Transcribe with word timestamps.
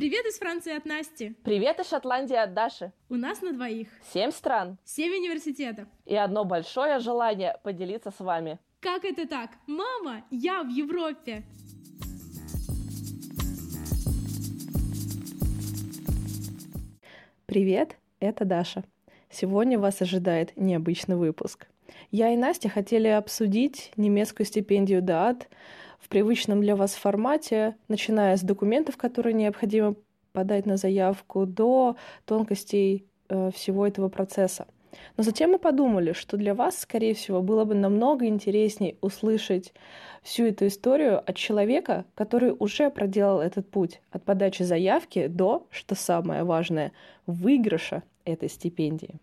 Привет 0.00 0.24
из 0.24 0.38
Франции 0.38 0.74
от 0.74 0.86
Насти. 0.86 1.34
Привет 1.44 1.78
из 1.78 1.90
Шотландии 1.90 2.34
от 2.34 2.54
Даши. 2.54 2.90
У 3.10 3.16
нас 3.16 3.42
на 3.42 3.52
двоих. 3.52 3.88
Семь 4.14 4.30
стран. 4.30 4.78
Семь 4.82 5.12
университетов. 5.12 5.88
И 6.06 6.16
одно 6.16 6.46
большое 6.46 7.00
желание 7.00 7.58
поделиться 7.62 8.10
с 8.10 8.18
вами. 8.18 8.58
Как 8.80 9.04
это 9.04 9.28
так? 9.28 9.50
Мама, 9.66 10.24
я 10.30 10.62
в 10.62 10.68
Европе. 10.68 11.42
Привет, 17.44 17.98
это 18.20 18.46
Даша. 18.46 18.84
Сегодня 19.28 19.78
вас 19.78 20.00
ожидает 20.00 20.56
необычный 20.56 21.16
выпуск. 21.16 21.66
Я 22.10 22.32
и 22.32 22.38
Настя 22.38 22.70
хотели 22.70 23.08
обсудить 23.08 23.92
немецкую 23.96 24.46
стипендию 24.46 25.02
ДААТ 25.02 25.48
в 26.00 26.08
привычном 26.08 26.60
для 26.60 26.76
вас 26.76 26.94
формате, 26.94 27.76
начиная 27.88 28.36
с 28.36 28.42
документов, 28.42 28.96
которые 28.96 29.34
необходимо 29.34 29.94
подать 30.32 30.66
на 30.66 30.76
заявку, 30.76 31.46
до 31.46 31.96
тонкостей 32.24 33.04
э, 33.28 33.50
всего 33.54 33.86
этого 33.86 34.08
процесса. 34.08 34.66
Но 35.16 35.22
затем 35.22 35.52
мы 35.52 35.58
подумали, 35.58 36.12
что 36.12 36.36
для 36.36 36.54
вас, 36.54 36.78
скорее 36.78 37.14
всего, 37.14 37.42
было 37.42 37.64
бы 37.64 37.74
намного 37.74 38.26
интереснее 38.26 38.96
услышать 39.00 39.72
всю 40.22 40.46
эту 40.46 40.66
историю 40.66 41.18
от 41.18 41.36
человека, 41.36 42.04
который 42.14 42.54
уже 42.58 42.90
проделал 42.90 43.40
этот 43.40 43.68
путь 43.68 44.00
от 44.10 44.24
подачи 44.24 44.62
заявки 44.62 45.28
до, 45.28 45.66
что 45.70 45.94
самое 45.94 46.44
важное, 46.44 46.92
выигрыша 47.26 48.02
этой 48.24 48.48
стипендии. 48.48 49.14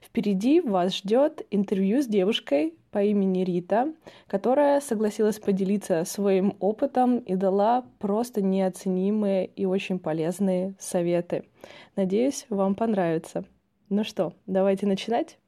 Впереди 0.00 0.60
вас 0.60 0.96
ждет 0.96 1.46
интервью 1.50 2.02
с 2.02 2.06
девушкой 2.06 2.74
по 2.92 3.02
имени 3.02 3.42
Рита, 3.42 3.92
которая 4.28 4.80
согласилась 4.80 5.40
поделиться 5.40 6.04
своим 6.04 6.54
опытом 6.60 7.18
и 7.18 7.34
дала 7.34 7.84
просто 7.98 8.42
неоценимые 8.42 9.46
и 9.46 9.64
очень 9.64 9.98
полезные 9.98 10.74
советы. 10.78 11.44
Надеюсь, 11.96 12.46
вам 12.50 12.74
понравится. 12.76 13.44
Ну 13.88 14.04
что, 14.04 14.34
давайте 14.46 14.86
начинать. 14.86 15.38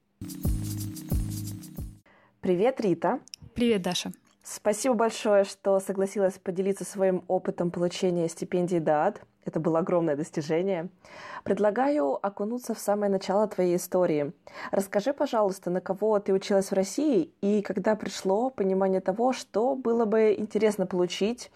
Привет, 2.40 2.80
Рита. 2.80 3.20
Привет, 3.54 3.82
Даша. 3.82 4.12
Спасибо 4.42 4.94
большое, 4.94 5.44
что 5.44 5.80
согласилась 5.80 6.38
поделиться 6.38 6.84
своим 6.84 7.24
опытом 7.28 7.70
получения 7.70 8.28
стипендии 8.28 8.78
ДААД. 8.78 9.22
Это 9.44 9.60
было 9.60 9.80
огромное 9.80 10.16
достижение. 10.16 10.88
Предлагаю 11.44 12.14
окунуться 12.24 12.74
в 12.74 12.78
самое 12.78 13.10
начало 13.10 13.46
твоей 13.46 13.76
истории. 13.76 14.32
Расскажи, 14.70 15.12
пожалуйста, 15.12 15.70
на 15.70 15.80
кого 15.80 16.18
ты 16.18 16.32
училась 16.32 16.70
в 16.70 16.74
России 16.74 17.32
и 17.40 17.62
когда 17.62 17.94
пришло 17.94 18.50
понимание 18.50 19.00
того, 19.00 19.32
что 19.32 19.74
было 19.74 20.04
бы 20.04 20.34
интересно 20.36 20.86
получить 20.86 21.50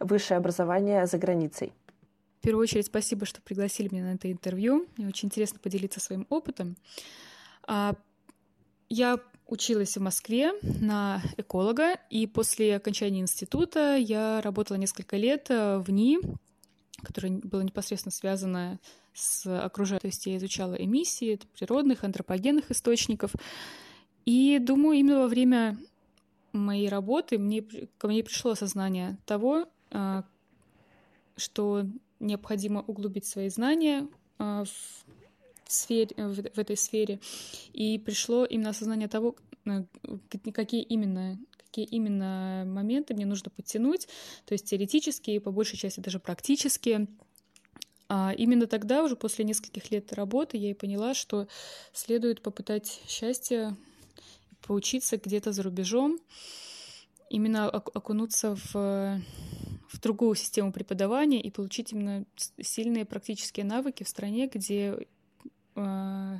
высшее 0.00 0.38
образование 0.38 1.06
за 1.06 1.18
границей. 1.18 1.72
В 2.38 2.42
первую 2.44 2.62
очередь, 2.62 2.86
спасибо, 2.86 3.24
что 3.26 3.40
пригласили 3.40 3.88
меня 3.90 4.04
на 4.04 4.14
это 4.14 4.30
интервью. 4.30 4.86
Мне 4.96 5.08
очень 5.08 5.28
интересно 5.28 5.58
поделиться 5.62 6.00
своим 6.00 6.26
опытом. 6.28 6.76
А, 7.66 7.94
я 8.90 9.18
училась 9.46 9.96
в 9.96 10.00
Москве 10.00 10.52
на 10.62 11.22
эколога, 11.36 11.98
и 12.10 12.26
после 12.26 12.76
окончания 12.76 13.20
института 13.20 13.96
я 13.96 14.40
работала 14.42 14.76
несколько 14.76 15.16
лет 15.16 15.46
в 15.48 15.84
НИИ, 15.88 16.18
которое 17.04 17.38
было 17.38 17.60
непосредственно 17.60 18.12
связано 18.12 18.80
с 19.12 19.46
окружающей. 19.46 20.00
То 20.00 20.06
есть 20.08 20.26
я 20.26 20.36
изучала 20.36 20.74
эмиссии 20.74 21.38
природных, 21.58 22.04
антропогенных 22.04 22.70
источников. 22.70 23.32
И 24.24 24.58
думаю, 24.58 24.98
именно 24.98 25.20
во 25.20 25.28
время 25.28 25.78
моей 26.52 26.88
работы 26.88 27.38
мне, 27.38 27.62
ко 27.98 28.08
мне 28.08 28.24
пришло 28.24 28.52
осознание 28.52 29.18
того, 29.26 29.66
а, 29.90 30.24
что 31.36 31.84
необходимо 32.20 32.82
углубить 32.82 33.26
свои 33.26 33.48
знания 33.48 34.08
а, 34.38 34.64
в, 34.64 35.72
сфере, 35.72 36.14
в 36.16 36.58
этой 36.58 36.76
сфере. 36.76 37.20
И 37.72 37.98
пришло 37.98 38.44
именно 38.44 38.70
осознание 38.70 39.08
того, 39.08 39.36
какие 40.52 40.82
именно 40.82 41.38
какие 41.74 41.86
именно 41.86 42.62
моменты 42.66 43.14
мне 43.14 43.26
нужно 43.26 43.50
подтянуть, 43.50 44.06
то 44.44 44.52
есть 44.52 44.66
теоретические, 44.70 45.40
по 45.40 45.50
большей 45.50 45.76
части 45.76 45.98
даже 45.98 46.20
практические. 46.20 47.08
А 48.08 48.32
именно 48.36 48.68
тогда, 48.68 49.02
уже 49.02 49.16
после 49.16 49.44
нескольких 49.44 49.90
лет 49.90 50.12
работы, 50.12 50.56
я 50.56 50.70
и 50.70 50.74
поняла, 50.74 51.14
что 51.14 51.48
следует 51.92 52.42
попытать 52.42 53.00
счастье, 53.08 53.76
поучиться 54.64 55.16
где-то 55.16 55.50
за 55.50 55.64
рубежом, 55.64 56.20
именно 57.28 57.68
окунуться 57.68 58.54
в, 58.54 59.20
в 59.88 60.00
другую 60.00 60.36
систему 60.36 60.72
преподавания 60.72 61.40
и 61.40 61.50
получить 61.50 61.92
именно 61.92 62.24
сильные 62.62 63.04
практические 63.04 63.66
навыки 63.66 64.04
в 64.04 64.08
стране, 64.08 64.46
где 64.46 65.08
э, 65.74 66.38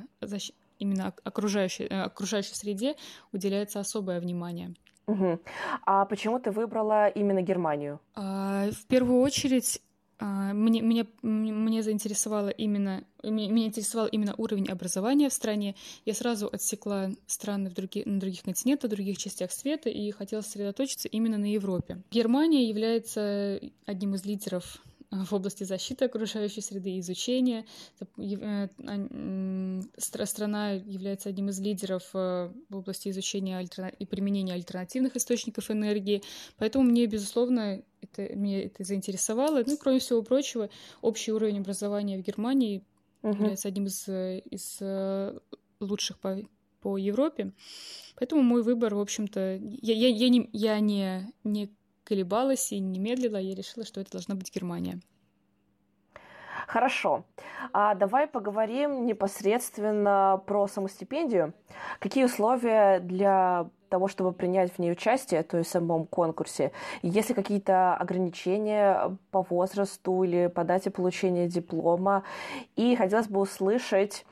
именно 0.79 1.13
окружающей, 1.25 1.87
окружающей 1.87 2.55
среде 2.55 2.95
уделяется 3.33 3.81
особое 3.81 4.21
внимание. 4.21 4.73
Угу. 5.07 5.39
А 5.85 6.05
почему 6.05 6.39
ты 6.39 6.51
выбрала 6.51 7.07
именно 7.07 7.41
Германию? 7.41 7.99
А, 8.15 8.69
в 8.71 8.85
первую 8.87 9.21
очередь 9.21 9.81
а, 10.17 10.53
мне, 10.53 10.81
меня, 10.81 11.05
мне 11.21 11.83
заинтересовало 11.83 12.49
именно, 12.49 13.03
меня 13.23 13.67
интересовал 13.67 14.07
именно 14.07 14.33
уровень 14.37 14.69
образования 14.69 15.29
в 15.29 15.33
стране. 15.33 15.75
Я 16.05 16.13
сразу 16.13 16.47
отсекла 16.51 17.09
страны 17.27 17.69
в 17.69 17.73
други, 17.73 18.03
на 18.05 18.19
других 18.19 18.43
континентах, 18.43 18.89
в 18.89 18.93
других 18.93 19.17
частях 19.17 19.51
света 19.51 19.89
и 19.89 20.11
хотела 20.11 20.41
сосредоточиться 20.41 21.07
именно 21.09 21.37
на 21.37 21.51
Европе. 21.51 22.01
Германия 22.11 22.67
является 22.69 23.59
одним 23.85 24.15
из 24.15 24.25
лидеров 24.25 24.81
в 25.11 25.33
области 25.33 25.63
защиты 25.63 26.05
окружающей 26.05 26.61
среды 26.61 26.91
и 26.91 26.99
изучения. 26.99 27.65
Э, 28.17 28.67
страна 29.97 30.71
является 30.71 31.29
одним 31.29 31.49
из 31.49 31.59
лидеров 31.59 32.09
э, 32.13 32.51
в 32.69 32.77
области 32.77 33.09
изучения 33.09 33.67
и 33.99 34.05
применения 34.05 34.53
альтернативных 34.53 35.15
источников 35.15 35.71
энергии. 35.71 36.21
Поэтому 36.57 36.85
мне, 36.85 37.05
безусловно, 37.05 37.81
это, 38.01 38.35
меня 38.35 38.65
это 38.65 38.83
заинтересовало. 38.83 39.63
Ну 39.65 39.73
и, 39.73 39.77
кроме 39.77 39.99
всего 39.99 40.21
прочего, 40.21 40.69
общий 41.01 41.31
уровень 41.31 41.59
образования 41.59 42.17
в 42.17 42.21
Германии 42.21 42.83
угу. 43.21 43.33
является 43.33 43.67
одним 43.67 43.85
из, 43.87 44.07
э, 44.07 44.39
из 44.49 44.81
лучших 45.79 46.19
по, 46.19 46.37
по 46.81 46.97
Европе. 46.97 47.51
Поэтому 48.15 48.41
мой 48.41 48.63
выбор, 48.63 48.95
в 48.95 48.99
общем-то, 48.99 49.59
я, 49.61 49.93
я, 49.93 50.07
я, 50.07 50.29
не, 50.29 50.49
я 50.53 50.79
не, 50.79 51.33
не 51.43 51.69
колебалась 52.05 52.71
и 52.71 52.79
не 52.79 52.99
медлила, 52.99 53.37
я 53.37 53.55
решила, 53.55 53.85
что 53.85 53.99
это 53.99 54.11
должна 54.11 54.35
быть 54.35 54.53
Германия. 54.53 55.01
Хорошо. 56.67 57.25
А 57.73 57.93
давай 57.95 58.27
поговорим 58.27 59.05
непосредственно 59.05 60.41
про 60.47 60.67
саму 60.67 60.87
стипендию. 60.87 61.53
Какие 61.99 62.25
условия 62.25 62.99
для 62.99 63.69
того, 63.89 64.07
чтобы 64.07 64.33
принять 64.33 64.73
в 64.73 64.79
ней 64.79 64.91
участие, 64.91 65.43
то 65.43 65.57
есть 65.57 65.69
в 65.69 65.73
самом 65.73 66.07
конкурсе? 66.07 66.71
Есть 67.01 67.29
ли 67.29 67.35
какие-то 67.35 67.95
ограничения 67.95 69.15
по 69.31 69.43
возрасту 69.43 70.23
или 70.23 70.47
по 70.47 70.63
дате 70.63 70.89
получения 70.89 71.47
диплома? 71.47 72.23
И 72.75 72.95
хотелось 72.95 73.27
бы 73.27 73.41
услышать, 73.41 74.25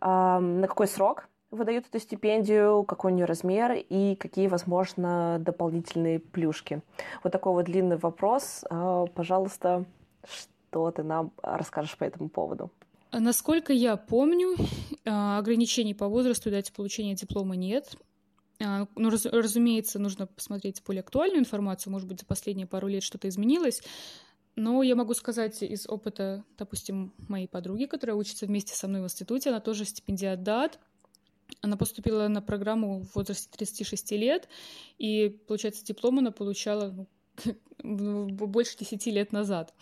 э, 0.00 0.06
на 0.06 0.68
какой 0.68 0.86
срок 0.86 1.28
выдают 1.52 1.86
эту 1.86 2.00
стипендию, 2.00 2.82
какой 2.82 3.12
у 3.12 3.14
нее 3.14 3.26
размер 3.26 3.72
и 3.88 4.16
какие, 4.16 4.48
возможно, 4.48 5.36
дополнительные 5.38 6.18
плюшки. 6.18 6.80
Вот 7.22 7.32
такой 7.32 7.52
вот 7.52 7.66
длинный 7.66 7.98
вопрос. 7.98 8.64
А, 8.70 9.06
пожалуйста, 9.06 9.84
что 10.24 10.90
ты 10.90 11.02
нам 11.02 11.30
расскажешь 11.42 11.96
по 11.96 12.04
этому 12.04 12.28
поводу? 12.28 12.70
Насколько 13.12 13.74
я 13.74 13.96
помню, 13.96 14.56
а, 15.04 15.38
ограничений 15.38 15.94
по 15.94 16.08
возрасту 16.08 16.50
дате 16.50 16.72
получения 16.72 17.14
диплома 17.14 17.54
нет. 17.54 17.96
А, 18.64 18.86
ну, 18.96 19.10
раз, 19.10 19.26
разумеется, 19.26 19.98
нужно 19.98 20.26
посмотреть 20.26 20.82
более 20.84 21.00
актуальную 21.00 21.40
информацию. 21.40 21.92
Может 21.92 22.08
быть, 22.08 22.20
за 22.20 22.26
последние 22.26 22.66
пару 22.66 22.88
лет 22.88 23.02
что-то 23.02 23.28
изменилось. 23.28 23.82
Но 24.56 24.82
я 24.82 24.96
могу 24.96 25.14
сказать 25.14 25.62
из 25.62 25.86
опыта, 25.86 26.44
допустим, 26.58 27.12
моей 27.28 27.48
подруги, 27.48 27.84
которая 27.84 28.16
учится 28.16 28.46
вместе 28.46 28.74
со 28.74 28.86
мной 28.86 29.00
в 29.00 29.04
институте, 29.04 29.50
она 29.50 29.60
тоже 29.60 29.84
стипендиат 29.84 30.42
она 31.60 31.76
поступила 31.76 32.28
на 32.28 32.42
программу 32.42 33.00
в 33.00 33.14
возрасте 33.14 33.48
36 33.50 34.12
лет, 34.12 34.48
и, 34.98 35.28
получается, 35.46 35.84
диплом 35.84 36.18
она 36.18 36.30
получала 36.30 37.06
ну, 37.82 38.28
больше 38.28 38.76
10 38.78 39.06
лет 39.06 39.32
назад. 39.32 39.74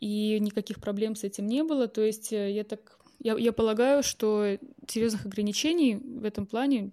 И 0.00 0.38
никаких 0.40 0.80
проблем 0.80 1.16
с 1.16 1.24
этим 1.24 1.46
не 1.46 1.62
было. 1.62 1.88
То 1.88 2.02
есть 2.02 2.32
э, 2.32 2.52
я 2.52 2.64
так... 2.64 2.98
Я, 3.18 3.34
я 3.36 3.52
полагаю, 3.52 4.02
что 4.02 4.58
серьезных 4.86 5.24
ограничений 5.24 5.96
в 5.96 6.24
этом 6.24 6.46
плане 6.46 6.92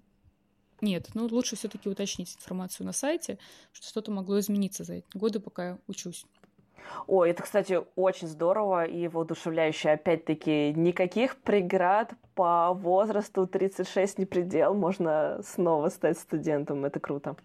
нет. 0.82 1.10
Но 1.14 1.26
лучше 1.26 1.56
все-таки 1.56 1.90
уточнить 1.90 2.36
информацию 2.36 2.86
на 2.86 2.94
сайте, 2.94 3.40
что 3.72 3.88
что-то 3.88 4.12
могло 4.12 4.40
измениться 4.40 4.84
за 4.84 4.96
эти 4.96 5.18
годы, 5.18 5.40
пока 5.40 5.68
я 5.68 5.80
учусь. 5.88 6.26
Ой, 7.08 7.32
это, 7.32 7.44
кстати, 7.44 7.82
очень 7.96 8.28
здорово 8.28 8.86
и 8.86 9.08
воодушевляюще. 9.08 9.92
Опять-таки, 9.92 10.74
никаких 10.74 11.38
преград 11.38 12.14
по 12.36 12.74
возрасту 12.74 13.48
36 13.48 14.20
не 14.20 14.26
предел. 14.26 14.74
Можно 14.74 15.40
снова 15.44 15.90
стать 15.90 16.18
студентом. 16.18 16.86
Это 16.86 17.00
круто. 17.00 17.36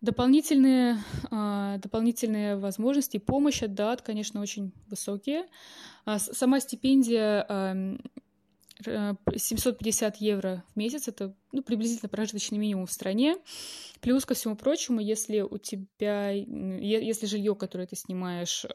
Дополнительные, 0.00 0.98
а, 1.30 1.78
дополнительные 1.78 2.56
возможности 2.56 3.16
помощь 3.16 3.62
от 3.62 3.72
ДАТ, 3.74 4.02
конечно, 4.02 4.42
очень 4.42 4.72
высокие. 4.90 5.46
А, 6.04 6.18
сама 6.18 6.60
стипендия 6.60 7.46
750 8.82 10.16
евро 10.16 10.64
в 10.74 10.76
месяц, 10.76 11.08
это 11.08 11.34
ну, 11.52 11.62
приблизительно 11.62 12.08
прожиточный 12.08 12.58
минимум 12.58 12.86
в 12.86 12.92
стране. 12.92 13.36
Плюс 14.00 14.24
ко 14.24 14.34
всему 14.34 14.56
прочему, 14.56 15.00
если 15.00 15.40
у 15.40 15.58
тебя, 15.58 16.30
если 16.30 17.26
жилье, 17.26 17.54
которое 17.54 17.86
ты 17.86 17.96
снимаешь 17.96 18.66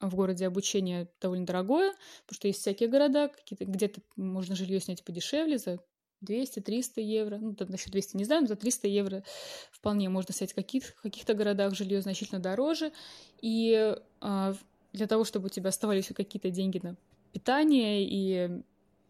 в 0.00 0.14
городе 0.14 0.46
обучение 0.46 1.08
довольно 1.20 1.46
дорогое, 1.46 1.92
потому 2.26 2.36
что 2.36 2.48
есть 2.48 2.60
всякие 2.60 2.88
города, 2.88 3.30
где-то 3.50 4.00
можно 4.16 4.56
жилье 4.56 4.80
снять 4.80 5.04
подешевле 5.04 5.58
за 5.58 5.78
200-300 6.24 7.00
евро. 7.00 7.38
Ну, 7.38 7.54
там 7.54 7.68
насчет 7.68 7.90
200 7.90 8.16
не 8.16 8.24
знаю, 8.24 8.42
но 8.42 8.48
за 8.48 8.56
300 8.56 8.88
евро 8.88 9.24
вполне 9.70 10.08
можно 10.08 10.32
снять 10.34 10.52
в 10.52 10.54
каких- 10.54 10.94
каких-то 10.96 11.34
городах 11.34 11.74
жилье 11.74 12.00
значительно 12.02 12.40
дороже. 12.40 12.92
И 13.40 13.96
а, 14.20 14.54
для 14.92 15.06
того, 15.06 15.24
чтобы 15.24 15.46
у 15.46 15.48
тебя 15.48 15.70
оставались 15.70 16.08
какие-то 16.14 16.50
деньги 16.50 16.80
на 16.82 16.96
питание 17.32 18.06
и 18.08 18.62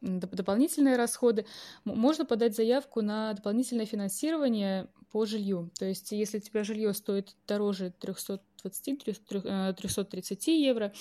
дополнительные 0.02 0.96
расходы, 0.96 1.46
можно 1.84 2.24
подать 2.24 2.56
заявку 2.56 3.02
на 3.02 3.32
дополнительное 3.34 3.86
финансирование 3.86 4.88
по 5.12 5.24
жилью. 5.26 5.70
То 5.78 5.84
есть, 5.84 6.10
если 6.12 6.38
у 6.38 6.40
тебя 6.40 6.64
жилье 6.64 6.92
стоит 6.92 7.36
дороже 7.46 7.92
320-330 8.00 10.38
э, 10.46 10.50
евро, 10.50 10.92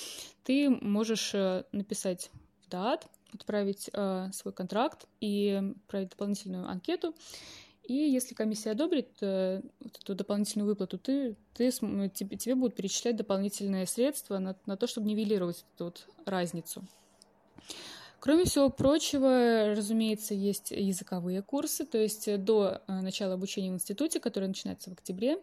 ты 0.44 0.70
можешь 0.70 1.32
э, 1.34 1.64
написать 1.72 2.30
в 2.66 2.70
ДААТ, 2.70 3.08
отправить 3.34 3.90
э, 3.92 4.30
свой 4.34 4.54
контракт 4.54 5.08
и 5.20 5.64
отправить 5.86 6.10
дополнительную 6.10 6.68
анкету. 6.68 7.16
И 7.84 7.94
если 7.94 8.36
комиссия 8.36 8.72
одобрит 8.72 9.10
э, 9.22 9.62
эту 9.84 10.14
дополнительную 10.14 10.68
выплату, 10.68 11.00
ты, 11.00 11.36
ты, 11.54 11.72
тебе, 11.72 12.38
тебе 12.38 12.56
будут 12.56 12.76
перечислять 12.76 13.16
дополнительные 13.16 13.88
средства 13.88 14.38
на, 14.38 14.56
на 14.66 14.78
то, 14.78 14.88
чтобы 14.88 15.08
нивелировать 15.08 15.66
эту 15.76 15.86
вот 15.86 16.08
разницу. 16.26 16.86
Кроме 18.19 18.46
всего 18.46 18.69
прочего, 18.69 19.74
разумеется, 19.75 20.36
есть 20.36 20.69
языковые 20.69 21.42
курсы, 21.42 21.86
то 21.86 21.98
есть 21.98 22.28
э, 22.28 22.38
до 22.38 22.84
э, 22.88 23.02
начала 23.02 23.34
обучения 23.34 23.72
в 23.72 23.74
институте, 23.74 24.19
которое 24.19 24.48
начинается 24.48 24.92
в 24.92 24.94
октябре, 24.94 25.38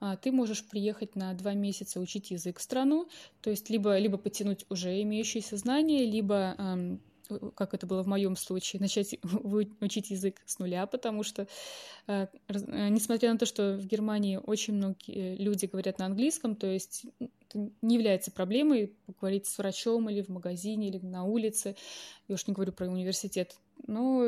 а, 0.00 0.16
ты 0.16 0.32
можешь 0.32 0.64
приехать 0.64 1.14
на 1.14 1.32
два 1.34 1.52
месяца 1.54 2.00
учить 2.00 2.32
язык 2.32 2.58
в 2.58 2.62
страну, 2.62 3.08
то 3.42 3.50
есть 3.50 3.70
либо, 3.70 3.96
либо 3.96 4.18
потянуть 4.18 4.66
уже 4.70 5.00
имеющиеся 5.02 5.56
знания, 5.56 6.04
либо 6.04 6.56
как 7.54 7.74
это 7.74 7.86
было 7.86 8.02
в 8.02 8.06
моем 8.06 8.36
случае, 8.36 8.80
начать 8.80 9.18
учить 9.80 10.10
язык 10.10 10.36
с 10.46 10.58
нуля, 10.58 10.86
потому 10.86 11.22
что, 11.22 11.46
э, 12.06 12.26
э, 12.48 12.88
несмотря 12.88 13.32
на 13.32 13.38
то, 13.38 13.46
что 13.46 13.76
в 13.76 13.86
Германии 13.86 14.36
очень 14.36 14.74
многие 14.74 15.36
люди 15.36 15.66
говорят 15.66 15.98
на 15.98 16.06
английском, 16.06 16.56
то 16.56 16.66
есть 16.66 17.06
это 17.18 17.70
не 17.82 17.94
является 17.96 18.30
проблемой 18.30 18.94
поговорить 19.06 19.46
с 19.46 19.58
врачом 19.58 20.08
или 20.10 20.22
в 20.22 20.28
магазине, 20.28 20.88
или 20.88 20.98
на 20.98 21.24
улице, 21.24 21.76
я 22.28 22.34
уж 22.34 22.46
не 22.46 22.54
говорю 22.54 22.72
про 22.72 22.86
университет, 22.86 23.56
но, 23.86 24.24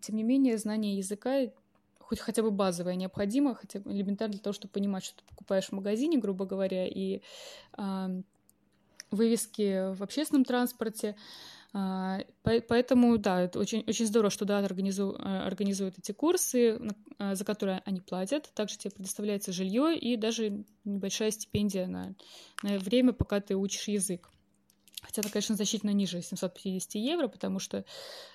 тем 0.00 0.16
не 0.16 0.22
менее, 0.22 0.58
знание 0.58 0.96
языка 0.96 1.50
хоть 1.98 2.20
хотя 2.20 2.42
бы 2.42 2.50
базовое 2.50 2.94
необходимо, 2.94 3.54
хотя 3.54 3.80
бы 3.80 3.90
элементарно 3.90 4.32
для 4.32 4.42
того, 4.42 4.52
чтобы 4.52 4.72
понимать, 4.72 5.02
что 5.02 5.16
ты 5.16 5.24
покупаешь 5.30 5.68
в 5.68 5.72
магазине, 5.72 6.18
грубо 6.18 6.44
говоря, 6.44 6.86
и 6.86 7.22
э, 7.78 8.22
вывески 9.12 9.94
в 9.94 10.02
общественном 10.02 10.44
транспорте, 10.44 11.10
а, 11.10 11.16
поэтому, 11.72 13.16
да, 13.16 13.42
это 13.42 13.58
очень, 13.58 13.82
очень 13.86 14.06
здорово, 14.06 14.30
что 14.30 14.44
ДАТ 14.44 14.64
организу, 14.64 15.16
э, 15.18 15.22
организует 15.22 15.98
эти 15.98 16.12
курсы, 16.12 16.78
а, 17.18 17.34
за 17.34 17.44
которые 17.44 17.82
они 17.86 18.00
платят. 18.00 18.50
Также 18.54 18.76
тебе 18.76 18.90
предоставляется 18.90 19.52
жилье 19.52 19.96
и 19.96 20.16
даже 20.16 20.64
небольшая 20.84 21.30
стипендия 21.30 21.86
на, 21.86 22.14
на 22.62 22.78
время, 22.78 23.12
пока 23.12 23.40
ты 23.40 23.56
учишь 23.56 23.88
язык. 23.88 24.28
Хотя 25.02 25.20
это, 25.20 25.30
конечно, 25.30 25.56
значительно 25.56 25.90
ниже 25.90 26.22
750 26.22 26.94
евро, 26.94 27.26
потому 27.26 27.58
что, 27.58 27.84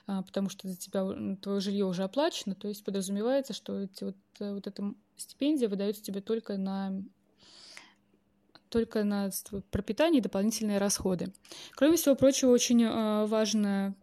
а, 0.07 0.23
потому 0.23 0.49
что 0.49 0.67
за 0.67 0.75
тебя 0.75 1.07
твое 1.41 1.59
жилье 1.59 1.85
уже 1.85 2.03
оплачено. 2.03 2.55
То 2.55 2.67
есть 2.67 2.83
подразумевается, 2.83 3.53
что 3.53 3.81
эти, 3.81 4.03
вот, 4.03 4.17
э, 4.39 4.53
вот 4.53 4.67
эта 4.67 4.93
стипендия 5.15 5.69
выдается 5.69 6.03
тебе 6.03 6.21
только 6.21 6.57
на 6.57 7.03
только 8.69 9.03
на 9.03 9.29
пропитание 9.71 10.19
и 10.19 10.23
дополнительные 10.23 10.77
расходы. 10.77 11.31
Кроме 11.75 11.97
всего 11.97 12.15
прочего, 12.15 12.51
очень 12.51 12.83
э, 12.83 13.25
важна, 13.25 13.93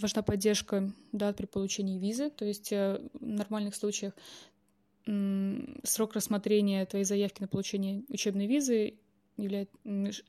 важна 0.00 0.22
поддержка 0.22 0.90
да, 1.12 1.32
при 1.32 1.46
получении 1.46 1.98
визы, 1.98 2.30
то 2.30 2.44
есть 2.44 2.72
э, 2.72 3.00
в 3.14 3.26
нормальных 3.26 3.74
случаях 3.74 4.12
срок 5.82 6.14
рассмотрения 6.14 6.86
твоей 6.86 7.04
заявки 7.04 7.40
на 7.40 7.48
получение 7.48 8.04
учебной 8.08 8.46
визы 8.46 8.94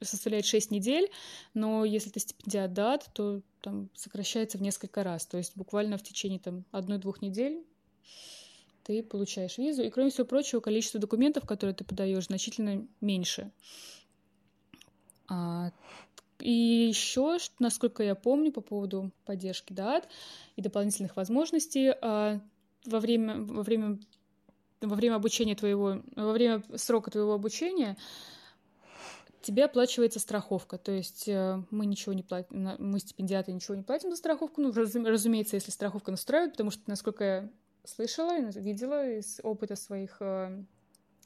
составляет 0.01 0.45
6 0.45 0.71
недель, 0.71 1.11
но 1.53 1.85
если 1.85 2.09
ты 2.09 2.19
стипендиат 2.19 3.09
то 3.13 3.41
там 3.61 3.89
сокращается 3.93 4.57
в 4.57 4.61
несколько 4.61 5.03
раз, 5.03 5.25
то 5.25 5.37
есть 5.37 5.55
буквально 5.55 5.97
в 5.97 6.03
течение 6.03 6.39
там 6.39 6.65
одной-двух 6.71 7.21
недель 7.21 7.63
ты 8.83 9.01
получаешь 9.01 9.57
визу. 9.57 9.81
И, 9.83 9.89
кроме 9.89 10.09
всего 10.09 10.25
прочего, 10.25 10.59
количество 10.59 11.00
документов, 11.00 11.45
которые 11.45 11.74
ты 11.74 11.83
подаешь, 11.83 12.25
значительно 12.25 12.85
меньше. 13.01 13.51
А, 15.30 15.71
и 16.39 16.51
еще, 16.51 17.38
насколько 17.59 18.03
я 18.03 18.15
помню, 18.15 18.51
по 18.51 18.62
поводу 18.62 19.12
поддержки 19.25 19.74
ДАТ 19.74 20.07
и 20.56 20.62
дополнительных 20.62 21.15
возможностей, 21.15 21.94
а, 22.01 22.41
во 22.85 23.00
время, 23.00 23.41
во 23.41 23.63
время, 23.63 24.00
во 24.81 24.95
время 24.95 25.15
обучения 25.15 25.56
твоего, 25.56 26.01
во 26.15 26.31
время 26.33 26.63
срока 26.75 27.12
твоего 27.12 27.33
обучения 27.33 27.97
тебе 29.41 29.65
оплачивается 29.65 30.19
страховка, 30.19 30.77
то 30.77 30.91
есть 30.91 31.27
э, 31.27 31.62
мы 31.69 31.85
ничего 31.85 32.13
не 32.13 32.24
платим, 32.24 32.77
мы 32.80 33.00
стипендиаты 33.00 33.51
ничего 33.51 33.75
не 33.75 33.83
платим 33.83 34.09
за 34.09 34.15
страховку, 34.15 34.62
ну, 34.62 34.71
разумеется, 34.71 35.57
если 35.57 35.69
страховка 35.69 36.12
настраивает, 36.12 36.53
потому 36.53 36.71
что, 36.71 36.81
насколько 36.88 37.51
слышала, 37.83 38.39
видела 38.51 39.18
из 39.18 39.39
опыта 39.44 39.75
своих 39.75 40.18
э, 40.19 40.63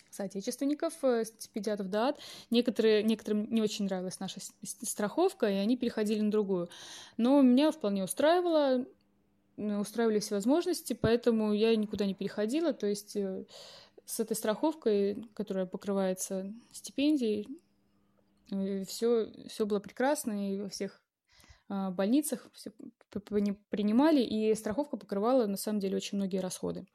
соотечественников, 0.10 0.94
э, 1.04 1.26
стипендиатов 1.26 1.90
ДАД. 1.90 2.20
Некоторые, 2.50 3.04
некоторым 3.04 3.50
не 3.54 3.62
очень 3.62 3.86
нравилась 3.86 4.20
наша 4.20 4.40
страховка, 4.64 5.48
и 5.48 5.56
они 5.56 5.78
переходили 5.78 6.22
на 6.22 6.32
другую. 6.32 6.70
Но 7.18 7.42
меня 7.42 7.72
вполне 7.72 8.04
устраивало, 8.04 8.86
устраивали 9.58 10.20
все 10.20 10.36
возможности, 10.36 10.94
поэтому 10.94 11.54
я 11.54 11.76
никуда 11.76 12.06
не 12.06 12.16
переходила. 12.16 12.74
То 12.74 12.88
есть 12.88 13.16
э, 13.16 13.46
с 14.06 14.20
этой 14.20 14.36
страховкой, 14.36 15.30
которая 15.34 15.66
покрывается 15.66 16.54
стипендией, 16.72 17.48
все, 18.86 19.30
все 19.50 19.66
было 19.66 19.80
прекрасно, 19.80 20.54
и 20.54 20.58
во 20.58 20.70
всех 20.70 21.02
больницах 21.70 22.48
все 22.54 22.72
принимали, 23.70 24.22
и 24.22 24.54
страховка 24.56 24.98
покрывала 24.98 25.46
на 25.48 25.58
самом 25.58 25.80
деле 25.80 25.98
очень 25.98 26.18
многие 26.18 26.40
расходы. 26.40 26.86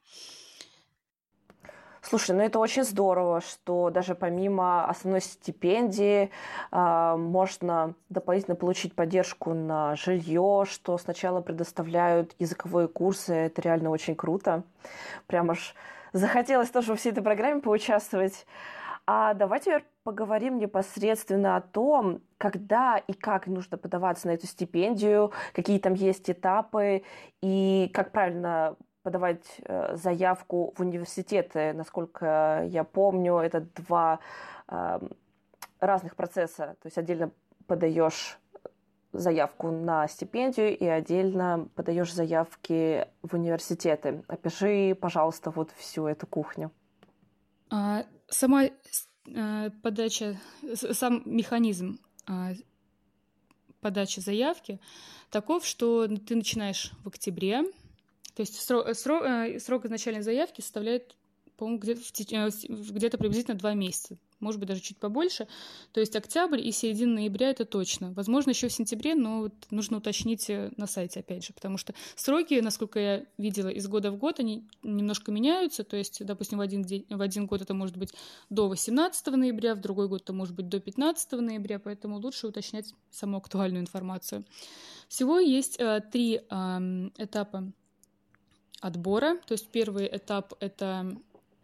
Слушай, 2.04 2.34
ну 2.34 2.42
это 2.42 2.58
очень 2.58 2.82
здорово, 2.82 3.40
что 3.40 3.88
даже 3.90 4.16
помимо 4.16 4.86
основной 4.86 5.20
стипендии 5.20 6.30
э, 6.72 7.14
можно 7.16 7.94
дополнительно 8.08 8.56
получить 8.56 8.94
поддержку 8.94 9.54
на 9.54 9.94
жилье, 9.94 10.64
что 10.68 10.98
сначала 10.98 11.40
предоставляют 11.40 12.34
языковые 12.40 12.88
курсы. 12.88 13.32
Это 13.32 13.62
реально 13.62 13.90
очень 13.90 14.16
круто. 14.16 14.64
Прям 15.28 15.52
аж 15.52 15.76
захотелось 16.12 16.70
тоже 16.70 16.90
во 16.90 16.96
всей 16.96 17.12
этой 17.12 17.22
программе 17.22 17.60
поучаствовать. 17.60 18.46
А 19.06 19.34
давайте 19.34 19.84
поговорим 20.04 20.58
непосредственно 20.58 21.56
о 21.56 21.60
том, 21.60 22.22
когда 22.38 22.98
и 22.98 23.12
как 23.12 23.46
нужно 23.48 23.76
подаваться 23.76 24.28
на 24.28 24.32
эту 24.32 24.46
стипендию, 24.46 25.32
какие 25.52 25.78
там 25.80 25.94
есть 25.94 26.30
этапы 26.30 27.02
и 27.40 27.90
как 27.92 28.12
правильно 28.12 28.76
подавать 29.02 29.44
э, 29.64 29.96
заявку 29.96 30.72
в 30.76 30.80
университеты. 30.80 31.72
Насколько 31.72 32.64
я 32.68 32.84
помню, 32.84 33.38
это 33.38 33.66
два 33.74 34.20
э, 34.68 35.00
разных 35.80 36.14
процесса. 36.14 36.76
То 36.80 36.86
есть 36.86 36.96
отдельно 36.96 37.32
подаешь 37.66 38.38
заявку 39.12 39.70
на 39.70 40.06
стипендию 40.06 40.76
и 40.76 40.86
отдельно 40.86 41.68
подаешь 41.74 42.14
заявки 42.14 43.06
в 43.22 43.34
университеты. 43.34 44.22
Опиши, 44.28 44.94
пожалуйста, 44.94 45.50
вот 45.50 45.72
всю 45.72 46.06
эту 46.06 46.26
кухню. 46.26 46.70
Сама 48.32 48.64
э, 48.64 49.70
подача, 49.82 50.40
сам 50.74 51.22
механизм 51.26 52.00
а, 52.26 52.52
подачи 53.80 54.20
заявки 54.20 54.80
таков, 55.30 55.66
что 55.66 56.08
ты 56.08 56.34
начинаешь 56.34 56.92
в 57.04 57.08
октябре, 57.08 57.62
то 58.34 58.40
есть 58.40 58.58
срок, 58.60 58.94
срок, 58.96 59.24
срок 59.60 59.84
изначальной 59.84 60.22
заявки 60.22 60.62
составляет, 60.62 61.14
по-моему, 61.56 61.78
где-то, 61.78 62.00
где-то 62.68 63.18
приблизительно 63.18 63.58
два 63.58 63.74
месяца, 63.74 64.16
может 64.42 64.60
быть, 64.60 64.68
даже 64.68 64.80
чуть 64.80 64.98
побольше. 64.98 65.46
То 65.92 66.00
есть 66.00 66.14
октябрь 66.16 66.60
и 66.60 66.70
середина 66.72 67.14
ноября 67.14 67.50
это 67.50 67.64
точно. 67.64 68.12
Возможно, 68.12 68.50
еще 68.50 68.68
в 68.68 68.72
сентябре, 68.72 69.14
но 69.14 69.42
вот 69.42 69.54
нужно 69.70 69.98
уточнить 69.98 70.50
э, 70.50 70.70
на 70.76 70.86
сайте, 70.86 71.20
опять 71.20 71.44
же, 71.44 71.52
потому 71.52 71.78
что 71.78 71.94
сроки, 72.16 72.60
насколько 72.60 72.98
я 72.98 73.24
видела, 73.38 73.68
из 73.68 73.86
года 73.88 74.10
в 74.10 74.16
год, 74.16 74.40
они 74.40 74.64
немножко 74.82 75.32
меняются. 75.32 75.84
То 75.84 75.96
есть, 75.96 76.24
допустим, 76.24 76.58
в 76.58 76.60
один, 76.60 76.82
день, 76.82 77.06
в 77.08 77.22
один 77.22 77.46
год 77.46 77.62
это 77.62 77.72
может 77.72 77.96
быть 77.96 78.12
до 78.50 78.68
18 78.68 79.26
ноября, 79.28 79.74
в 79.74 79.80
другой 79.80 80.08
год 80.08 80.22
это 80.22 80.32
может 80.32 80.54
быть 80.54 80.68
до 80.68 80.80
15 80.80 81.32
ноября, 81.32 81.78
поэтому 81.78 82.18
лучше 82.18 82.48
уточнять 82.48 82.92
саму 83.10 83.38
актуальную 83.38 83.80
информацию. 83.80 84.44
Всего 85.08 85.38
есть 85.38 85.76
э, 85.78 86.02
три 86.10 86.40
э, 86.48 87.10
этапа 87.18 87.72
отбора. 88.82 89.38
То 89.46 89.52
есть 89.52 89.68
первый 89.68 90.08
этап— 90.12 90.52
это 90.60 91.16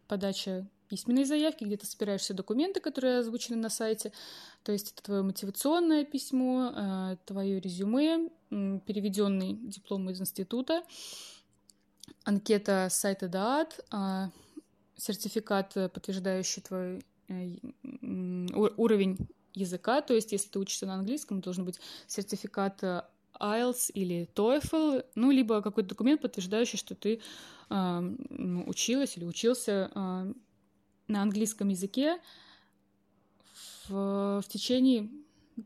подача 0.06 0.66
письменной 0.88 1.24
заявки, 1.24 1.64
где 1.64 1.76
ты 1.76 1.86
собираешь 1.86 2.22
все 2.22 2.34
документы, 2.34 2.80
которые 2.80 3.18
озвучены 3.18 3.56
на 3.56 3.68
сайте. 3.68 4.12
То 4.62 4.72
есть 4.72 4.92
это 4.92 5.02
твое 5.02 5.22
мотивационное 5.22 6.04
письмо, 6.04 6.72
э, 6.74 7.16
твое 7.26 7.60
резюме, 7.60 8.30
переведенный 8.50 9.54
диплом 9.54 10.08
из 10.10 10.20
института, 10.20 10.82
анкета 12.24 12.88
с 12.90 12.98
сайта 12.98 13.28
ДААТ, 13.28 13.84
сертификат, 14.96 15.74
подтверждающий 15.74 16.62
твой 16.62 17.04
э, 17.28 17.56
уровень 18.76 19.18
языка, 19.54 20.00
то 20.00 20.14
есть 20.14 20.32
если 20.32 20.48
ты 20.48 20.58
учишься 20.58 20.86
на 20.86 20.94
английском, 20.94 21.40
должен 21.40 21.64
быть 21.64 21.80
сертификат 22.06 22.82
э, 22.82 23.02
IELTS 23.40 23.90
или 23.92 24.28
TOEFL, 24.34 25.04
ну, 25.14 25.30
либо 25.30 25.62
какой-то 25.62 25.90
документ, 25.90 26.20
подтверждающий, 26.20 26.78
что 26.78 26.94
ты 26.94 27.20
э, 27.70 28.00
училась 28.66 29.16
или 29.16 29.24
учился 29.24 29.90
э, 29.94 30.32
на 31.08 31.22
английском 31.22 31.68
языке 31.68 32.18
в, 33.88 34.42
в 34.42 34.48
течение 34.48 35.08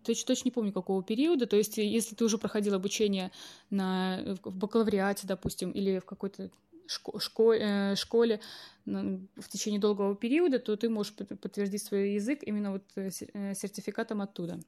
точно, 0.04 0.26
точно 0.28 0.48
не 0.48 0.52
помню 0.52 0.72
какого 0.72 1.02
периода, 1.02 1.46
то 1.46 1.56
есть 1.56 1.76
если 1.76 2.14
ты 2.14 2.24
уже 2.24 2.38
проходил 2.38 2.74
обучение 2.74 3.30
на, 3.70 4.36
в 4.42 4.56
бакалавриате, 4.56 5.26
допустим, 5.26 5.70
или 5.70 5.98
в 5.98 6.04
какой-то 6.04 6.50
шко- 6.86 7.54
э, 7.54 7.96
школе 7.96 8.40
в 8.84 9.48
течение 9.48 9.80
долгого 9.80 10.16
периода, 10.16 10.58
то 10.58 10.76
ты 10.76 10.88
можешь 10.88 11.14
подтвердить 11.14 11.82
свой 11.82 12.14
язык 12.14 12.40
именно 12.42 12.72
вот 12.72 12.84
э, 12.96 13.10
э, 13.34 13.54
сертификатом 13.54 14.22
оттуда. 14.22 14.60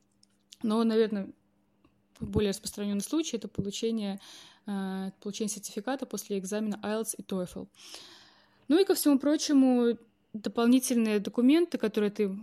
Но, 0.63 0.83
наверное, 0.85 1.31
более 2.21 2.51
распространенный 2.51 3.03
случай 3.03 3.37
это 3.37 3.49
получение, 3.49 4.21
получение 4.65 5.49
сертификата 5.49 6.07
после 6.07 6.39
экзамена 6.39 6.81
IELTS 6.83 7.17
и 7.19 7.23
TOEFL. 7.23 7.69
Ну 8.69 8.81
и 8.81 8.85
ко 8.85 8.95
всему 8.95 9.19
прочему, 9.19 9.99
дополнительные 10.35 11.21
документы, 11.21 11.79
которые 11.79 12.11
ты 12.11 12.37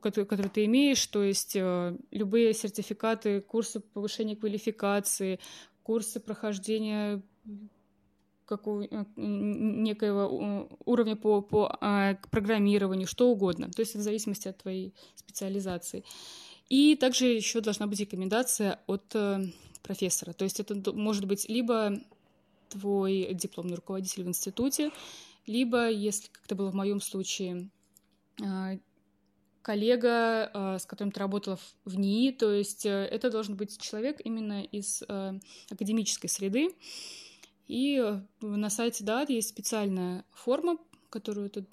которые, 0.00 0.26
которые 0.26 0.50
ты 0.50 0.64
имеешь, 0.66 1.04
то 1.06 1.20
есть 1.22 1.56
э, 1.56 1.96
любые 2.12 2.54
сертификаты, 2.54 3.40
курсы 3.40 3.80
повышения 3.80 4.36
квалификации, 4.36 5.40
курсы 5.82 6.20
прохождения 6.20 7.20
какого, 8.44 8.84
э, 8.84 9.04
некоего 9.16 10.68
уровня 10.84 11.16
по, 11.16 11.42
по 11.42 11.76
а, 11.80 12.14
к 12.14 12.30
программированию, 12.30 13.08
что 13.08 13.28
угодно. 13.28 13.68
То 13.68 13.80
есть 13.80 13.96
в 13.96 14.00
зависимости 14.00 14.46
от 14.46 14.58
твоей 14.58 14.94
специализации. 15.16 16.04
И 16.68 16.96
также 16.96 17.26
еще 17.26 17.60
должна 17.60 17.86
быть 17.88 18.00
рекомендация 18.00 18.80
от 18.86 19.12
э, 19.14 19.44
профессора. 19.82 20.32
То 20.32 20.44
есть 20.44 20.60
это 20.60 20.92
может 20.92 21.26
быть 21.26 21.48
либо 21.48 21.98
твой 22.68 23.28
дипломный 23.34 23.74
руководитель 23.74 24.24
в 24.24 24.28
институте, 24.28 24.90
либо, 25.46 25.88
если, 25.88 26.28
как 26.28 26.44
это 26.44 26.54
было 26.54 26.70
в 26.70 26.74
моем 26.74 27.00
случае, 27.00 27.70
э, 28.42 28.78
коллега, 29.62 30.50
э, 30.52 30.78
с 30.78 30.86
которым 30.86 31.12
ты 31.12 31.20
работала 31.20 31.58
в 31.84 31.96
НИИ, 31.96 32.32
то 32.32 32.52
есть 32.52 32.86
это 32.86 33.30
должен 33.30 33.56
быть 33.56 33.80
человек 33.80 34.20
именно 34.24 34.62
из 34.62 35.02
академической 35.70 36.28
среды. 36.28 36.70
И 37.66 38.00
на 38.40 38.70
сайте 38.70 39.02
ДАД 39.02 39.30
есть 39.30 39.48
специальная 39.48 40.24
форма, 40.32 40.78
которую 41.10 41.50
ты 41.50 41.66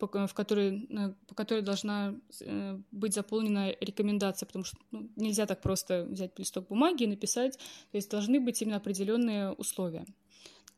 в 0.00 0.34
которой, 0.34 0.88
э, 0.90 1.12
по 1.26 1.34
которой 1.34 1.62
должна 1.62 2.14
э, 2.40 2.78
быть 2.90 3.14
заполнена 3.14 3.74
рекомендация, 3.80 4.46
потому 4.46 4.64
что 4.64 4.78
ну, 4.90 5.08
нельзя 5.16 5.46
так 5.46 5.60
просто 5.60 6.04
взять 6.04 6.38
листок 6.38 6.68
бумаги 6.68 7.04
и 7.04 7.06
написать, 7.06 7.58
то 7.90 7.96
есть 7.96 8.10
должны 8.10 8.40
быть 8.40 8.60
именно 8.62 8.76
определенные 8.76 9.52
условия. 9.52 10.06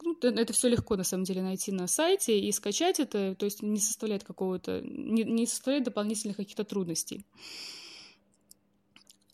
Ну, 0.04 0.16
это 0.20 0.52
все 0.52 0.68
легко 0.68 0.96
на 0.96 1.04
самом 1.04 1.24
деле 1.24 1.42
найти 1.42 1.72
на 1.72 1.86
сайте 1.86 2.38
и 2.38 2.52
скачать 2.52 3.00
это, 3.00 3.34
то 3.34 3.44
есть 3.44 3.62
не 3.62 3.78
составляет 3.78 4.24
какого-то, 4.24 4.80
не, 4.82 5.24
не 5.24 5.46
составляет 5.46 5.84
дополнительных 5.84 6.36
каких-то 6.36 6.64
трудностей. 6.64 7.24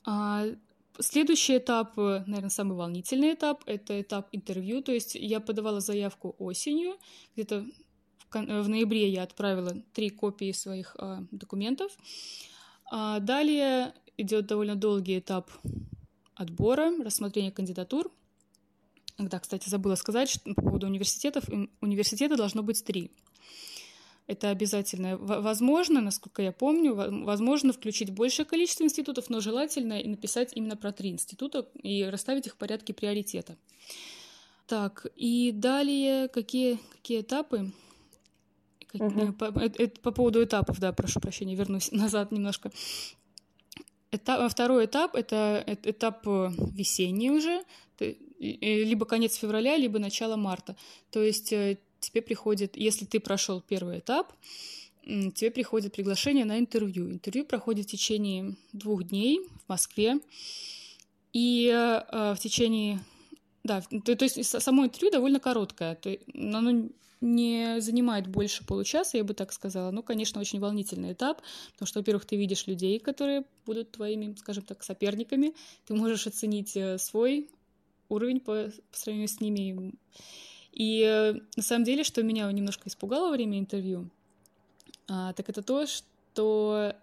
А 0.05 0.47
Следующий 1.01 1.59
этап, 1.59 1.97
наверное, 1.97 2.49
самый 2.49 2.77
волнительный 2.77 3.35
этап, 3.35 3.63
это 3.67 4.01
этап 4.01 4.29
интервью. 4.33 4.83
То 4.83 4.91
есть 4.91 5.15
я 5.15 5.39
подавала 5.39 5.79
заявку 5.79 6.35
осенью, 6.41 6.97
где-то 7.37 7.65
Э, 8.35 8.61
в 8.61 8.69
ноябре 8.69 9.09
я 9.09 9.23
отправила 9.23 9.75
три 9.93 10.11
копии 10.11 10.53
своих 10.53 10.97
а, 10.99 11.25
документов. 11.31 11.97
А 12.91 13.21
далее 13.21 13.95
идет 14.17 14.47
довольно 14.47 14.75
долгий 14.75 15.19
этап 15.19 15.51
отбора, 16.35 16.93
рассмотрения 17.05 17.51
кандидатур. 17.51 18.11
Да, 19.19 19.41
кстати, 19.41 19.69
забыла 19.69 19.97
сказать 19.97 20.31
что 20.31 20.55
по 20.55 20.63
поводу 20.63 20.87
университетов. 20.87 21.45
Университета 21.81 22.37
должно 22.37 22.63
быть 22.63 22.85
три. 22.85 23.11
Это 24.29 24.51
обязательно. 24.51 25.17
Возможно, 25.17 26.01
насколько 26.01 26.43
я 26.43 26.53
помню, 26.53 26.95
возможно 27.25 27.73
включить 27.73 28.11
большее 28.11 28.45
количество 28.45 28.85
институтов, 28.85 29.31
но 29.31 29.41
желательно 29.41 29.99
и 29.99 30.07
написать 30.07 30.53
именно 30.55 30.77
про 30.77 30.93
три 30.93 31.11
института 31.11 31.67
и 31.83 32.05
расставить 32.05 32.47
их 32.47 32.55
в 32.55 32.57
порядке 32.57 32.93
приоритета. 32.93 33.57
Так, 34.67 35.07
и 35.17 35.51
далее 35.51 36.29
какие, 36.29 36.79
какие 36.93 37.23
этапы? 37.23 37.73
Угу. 38.93 39.33
По, 39.33 39.45
это, 39.59 39.83
это 39.83 40.01
по 40.01 40.13
поводу 40.13 40.45
этапов, 40.45 40.79
да, 40.79 40.93
прошу 40.93 41.21
прощения, 41.21 41.55
вернусь 41.55 41.91
назад 41.93 42.31
немножко. 42.31 42.71
Этап, 44.11 44.51
второй 44.51 44.85
этап 44.85 45.15
это, 45.15 45.65
это 45.67 45.91
этап 45.91 46.27
э, 46.27 46.51
весенний 46.73 47.31
уже, 47.31 47.63
либо 48.39 49.07
конец 49.07 49.35
февраля, 49.37 49.77
либо 49.77 49.99
начало 49.99 50.37
марта. 50.37 50.77
То 51.11 51.23
есть 51.23 51.53
э, 51.53 51.79
тебе 52.01 52.23
приходит, 52.23 52.77
если 52.77 53.05
ты 53.05 53.21
прошел 53.21 53.61
первый 53.61 53.99
этап, 53.99 54.33
тебе 55.05 55.51
приходит 55.51 55.93
приглашение 55.93 56.45
на 56.45 56.59
интервью. 56.59 57.11
Интервью 57.11 57.45
проходит 57.45 57.87
в 57.87 57.91
течение 57.91 58.57
двух 58.73 59.05
дней 59.05 59.41
в 59.65 59.69
Москве. 59.69 60.21
И 61.33 61.69
э, 61.69 62.35
в 62.35 62.39
течение... 62.41 63.01
Да, 63.65 63.83
то, 63.83 64.17
то 64.17 64.25
есть 64.25 64.45
само 64.45 64.87
интервью 64.87 65.11
довольно 65.11 65.41
короткое. 65.41 65.95
То, 65.97 66.17
оно 66.35 66.89
не 67.21 67.81
занимает 67.81 68.29
больше 68.29 68.65
получаса, 68.65 69.17
я 69.17 69.25
бы 69.25 69.35
так 69.35 69.53
сказала. 69.53 69.91
Ну, 69.91 70.03
конечно, 70.03 70.41
очень 70.41 70.61
волнительный 70.61 71.13
этап, 71.13 71.43
потому 71.73 71.87
что, 71.87 71.99
во-первых, 71.99 72.25
ты 72.25 72.37
видишь 72.37 72.67
людей, 72.67 72.99
которые 72.99 73.45
будут 73.67 73.91
твоими, 73.91 74.35
скажем 74.39 74.65
так, 74.65 74.83
соперниками. 74.83 75.55
Ты 75.87 75.95
можешь 75.95 76.27
оценить 76.27 76.77
э, 76.77 76.99
свой 76.99 77.51
уровень 78.09 78.41
по, 78.41 78.71
по 78.91 78.99
сравнению 78.99 79.29
с 79.29 79.41
ними. 79.41 79.95
И 80.73 81.03
э, 81.03 81.35
на 81.57 81.63
самом 81.63 81.85
деле, 81.85 82.05
что 82.05 82.23
меня 82.23 82.51
немножко 82.53 82.89
испугало 82.89 83.27
во 83.27 83.33
время 83.33 83.59
интервью, 83.59 84.09
а, 85.09 85.33
так 85.33 85.49
это 85.49 85.63
то, 85.63 85.87
что 85.87 86.95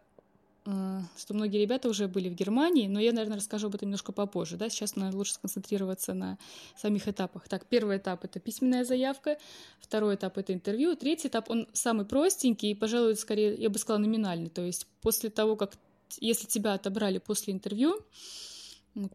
Э, 0.66 1.02
что 1.18 1.34
многие 1.34 1.62
ребята 1.62 1.88
уже 1.90 2.08
были 2.08 2.30
в 2.30 2.34
Германии, 2.34 2.88
но 2.88 3.00
я, 3.00 3.12
наверное, 3.12 3.38
расскажу 3.38 3.68
об 3.68 3.76
этом 3.76 3.88
немножко 3.88 4.12
попозже. 4.12 4.58
Да? 4.58 4.70
Сейчас, 4.70 4.96
наверное, 4.96 5.18
лучше 5.18 5.34
сконцентрироваться 5.34 6.14
на 6.14 6.38
самих 6.76 7.08
этапах. 7.08 7.48
Так, 7.48 7.66
первый 7.68 7.98
этап— 7.98 8.24
это 8.26 8.40
письменная 8.40 8.84
заявка, 8.84 9.38
второй 9.80 10.16
этап— 10.16 10.38
это 10.40 10.54
интервью, 10.54 10.96
третий 10.96 11.28
этап, 11.28 11.50
он 11.50 11.68
самый 11.74 12.06
простенький 12.06 12.72
и, 12.72 12.76
пожалуй, 12.76 13.16
скорее, 13.16 13.56
я 13.56 13.70
бы 13.70 13.78
сказала, 13.78 14.02
номинальный. 14.02 14.50
То 14.50 14.64
есть 14.64 14.88
после 15.02 15.30
того, 15.30 15.56
как, 15.56 15.74
если 16.20 16.48
тебя 16.48 16.74
отобрали 16.74 17.20
после 17.20 17.54
интервью, 17.54 18.00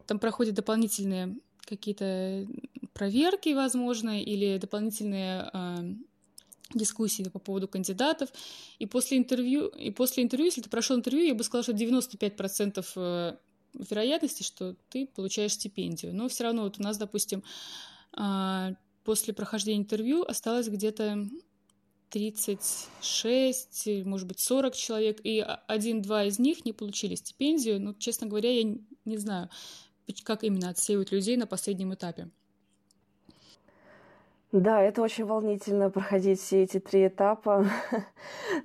там 0.07 0.19
проходят 0.19 0.55
дополнительные 0.55 1.35
какие-то 1.65 2.47
проверки, 2.93 3.53
возможно, 3.53 4.21
или 4.21 4.57
дополнительные 4.57 5.49
э, 5.53 5.93
дискуссии 6.73 7.23
по 7.23 7.39
поводу 7.39 7.67
кандидатов. 7.67 8.29
И 8.79 8.85
после 8.85 9.17
интервью, 9.17 9.67
и 9.67 9.91
после 9.91 10.23
интервью, 10.23 10.47
если 10.47 10.61
ты 10.61 10.69
прошел 10.69 10.97
интервью, 10.97 11.25
я 11.25 11.35
бы 11.35 11.43
сказала, 11.43 11.63
что 11.63 11.73
95% 11.73 12.85
э, 12.95 13.37
вероятности, 13.73 14.43
что 14.43 14.75
ты 14.89 15.07
получаешь 15.07 15.53
стипендию. 15.53 16.13
Но 16.13 16.27
все 16.27 16.43
равно 16.43 16.63
вот 16.63 16.79
у 16.79 16.83
нас, 16.83 16.97
допустим, 16.97 17.43
а, 18.13 18.73
после 19.03 19.33
прохождения 19.33 19.79
интервью 19.79 20.23
осталось 20.23 20.67
где-то 20.67 21.27
36, 22.09 24.05
может 24.05 24.27
быть, 24.27 24.39
40 24.39 24.75
человек, 24.75 25.21
и 25.23 25.39
один-два 25.67 26.25
из 26.25 26.39
них 26.39 26.65
не 26.65 26.73
получили 26.73 27.15
стипендию. 27.15 27.79
Но, 27.81 27.93
честно 27.93 28.27
говоря, 28.27 28.51
я 28.51 28.63
не 29.05 29.17
знаю, 29.17 29.49
как 30.23 30.43
именно 30.43 30.69
отсеивают 30.69 31.11
людей 31.11 31.37
на 31.37 31.47
последнем 31.47 31.93
этапе. 31.93 32.29
Да, 34.51 34.81
это 34.81 35.01
очень 35.01 35.25
волнительно 35.25 35.89
проходить 35.89 36.39
все 36.39 36.63
эти 36.63 36.79
три 36.79 37.07
этапа. 37.07 37.65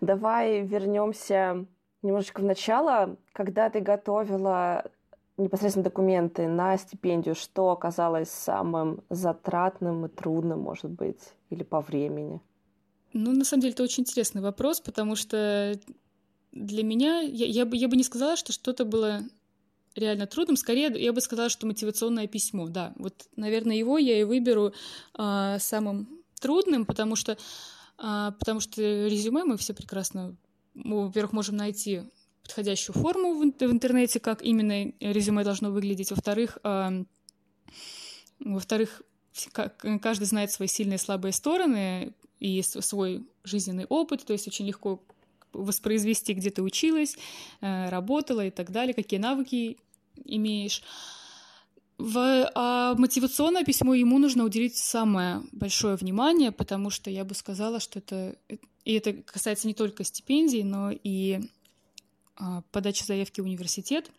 Давай 0.00 0.62
вернемся 0.62 1.64
немножечко 2.02 2.40
в 2.40 2.44
начало. 2.44 3.16
Когда 3.32 3.70
ты 3.70 3.80
готовила 3.80 4.90
непосредственно 5.36 5.84
документы 5.84 6.48
на 6.48 6.76
стипендию, 6.76 7.34
что 7.34 7.70
оказалось 7.70 8.30
самым 8.30 9.04
затратным 9.10 10.06
и 10.06 10.08
трудным, 10.08 10.60
может 10.60 10.90
быть, 10.90 11.20
или 11.50 11.62
по 11.62 11.80
времени? 11.80 12.40
Ну, 13.12 13.32
на 13.32 13.44
самом 13.44 13.62
деле, 13.62 13.72
это 13.74 13.82
очень 13.82 14.02
интересный 14.02 14.42
вопрос, 14.42 14.80
потому 14.80 15.14
что 15.14 15.78
для 16.52 16.82
меня, 16.82 17.20
я, 17.20 17.46
я, 17.46 17.64
бы, 17.64 17.76
я 17.76 17.88
бы 17.88 17.96
не 17.96 18.02
сказала, 18.02 18.36
что 18.36 18.52
что-то 18.52 18.84
было 18.84 19.20
реально 19.96 20.26
трудным. 20.26 20.56
Скорее, 20.56 20.92
я 20.96 21.12
бы 21.12 21.20
сказала, 21.20 21.48
что 21.48 21.66
мотивационное 21.66 22.26
письмо, 22.26 22.68
да. 22.68 22.92
Вот, 22.96 23.28
наверное, 23.36 23.76
его 23.76 23.98
я 23.98 24.20
и 24.20 24.24
выберу 24.24 24.72
а, 25.14 25.58
самым 25.58 26.08
трудным, 26.40 26.86
потому 26.86 27.16
что, 27.16 27.36
а, 27.98 28.32
потому 28.32 28.60
что 28.60 28.80
резюме 28.82 29.44
мы 29.44 29.56
все 29.56 29.74
прекрасно, 29.74 30.36
мы, 30.74 31.06
во-первых, 31.06 31.32
можем 31.32 31.56
найти 31.56 32.02
подходящую 32.42 32.94
форму 32.94 33.34
в, 33.34 33.40
в 33.40 33.72
интернете, 33.72 34.20
как 34.20 34.42
именно 34.42 34.92
резюме 35.00 35.42
должно 35.44 35.70
выглядеть. 35.70 36.10
Во-вторых, 36.10 36.58
а, 36.62 36.92
во-вторых, 38.38 39.02
каждый 40.00 40.24
знает 40.24 40.50
свои 40.50 40.68
сильные 40.68 40.96
и 40.96 41.00
слабые 41.00 41.32
стороны 41.32 42.14
и 42.38 42.62
свой 42.62 43.26
жизненный 43.44 43.86
опыт, 43.86 44.24
то 44.24 44.32
есть 44.32 44.46
очень 44.46 44.66
легко 44.66 45.02
воспроизвести, 45.52 46.34
где 46.34 46.50
ты 46.50 46.62
училась, 46.62 47.16
э, 47.60 47.88
работала 47.88 48.46
и 48.46 48.50
так 48.50 48.70
далее, 48.70 48.94
какие 48.94 49.18
навыки 49.18 49.78
имеешь. 50.24 50.82
В, 51.98 52.50
а 52.54 52.94
мотивационное 52.94 53.64
письмо 53.64 53.94
ему 53.94 54.18
нужно 54.18 54.44
уделить 54.44 54.76
самое 54.76 55.42
большое 55.52 55.96
внимание, 55.96 56.52
потому 56.52 56.90
что 56.90 57.10
я 57.10 57.24
бы 57.24 57.34
сказала, 57.34 57.80
что 57.80 57.98
это... 57.98 58.36
И 58.84 58.92
это 58.92 59.14
касается 59.14 59.66
не 59.66 59.74
только 59.74 60.04
стипендий, 60.04 60.62
но 60.62 60.90
и 60.90 61.40
а, 62.36 62.62
подачи 62.70 63.02
заявки 63.02 63.40
в 63.40 63.44
университет. 63.44 64.10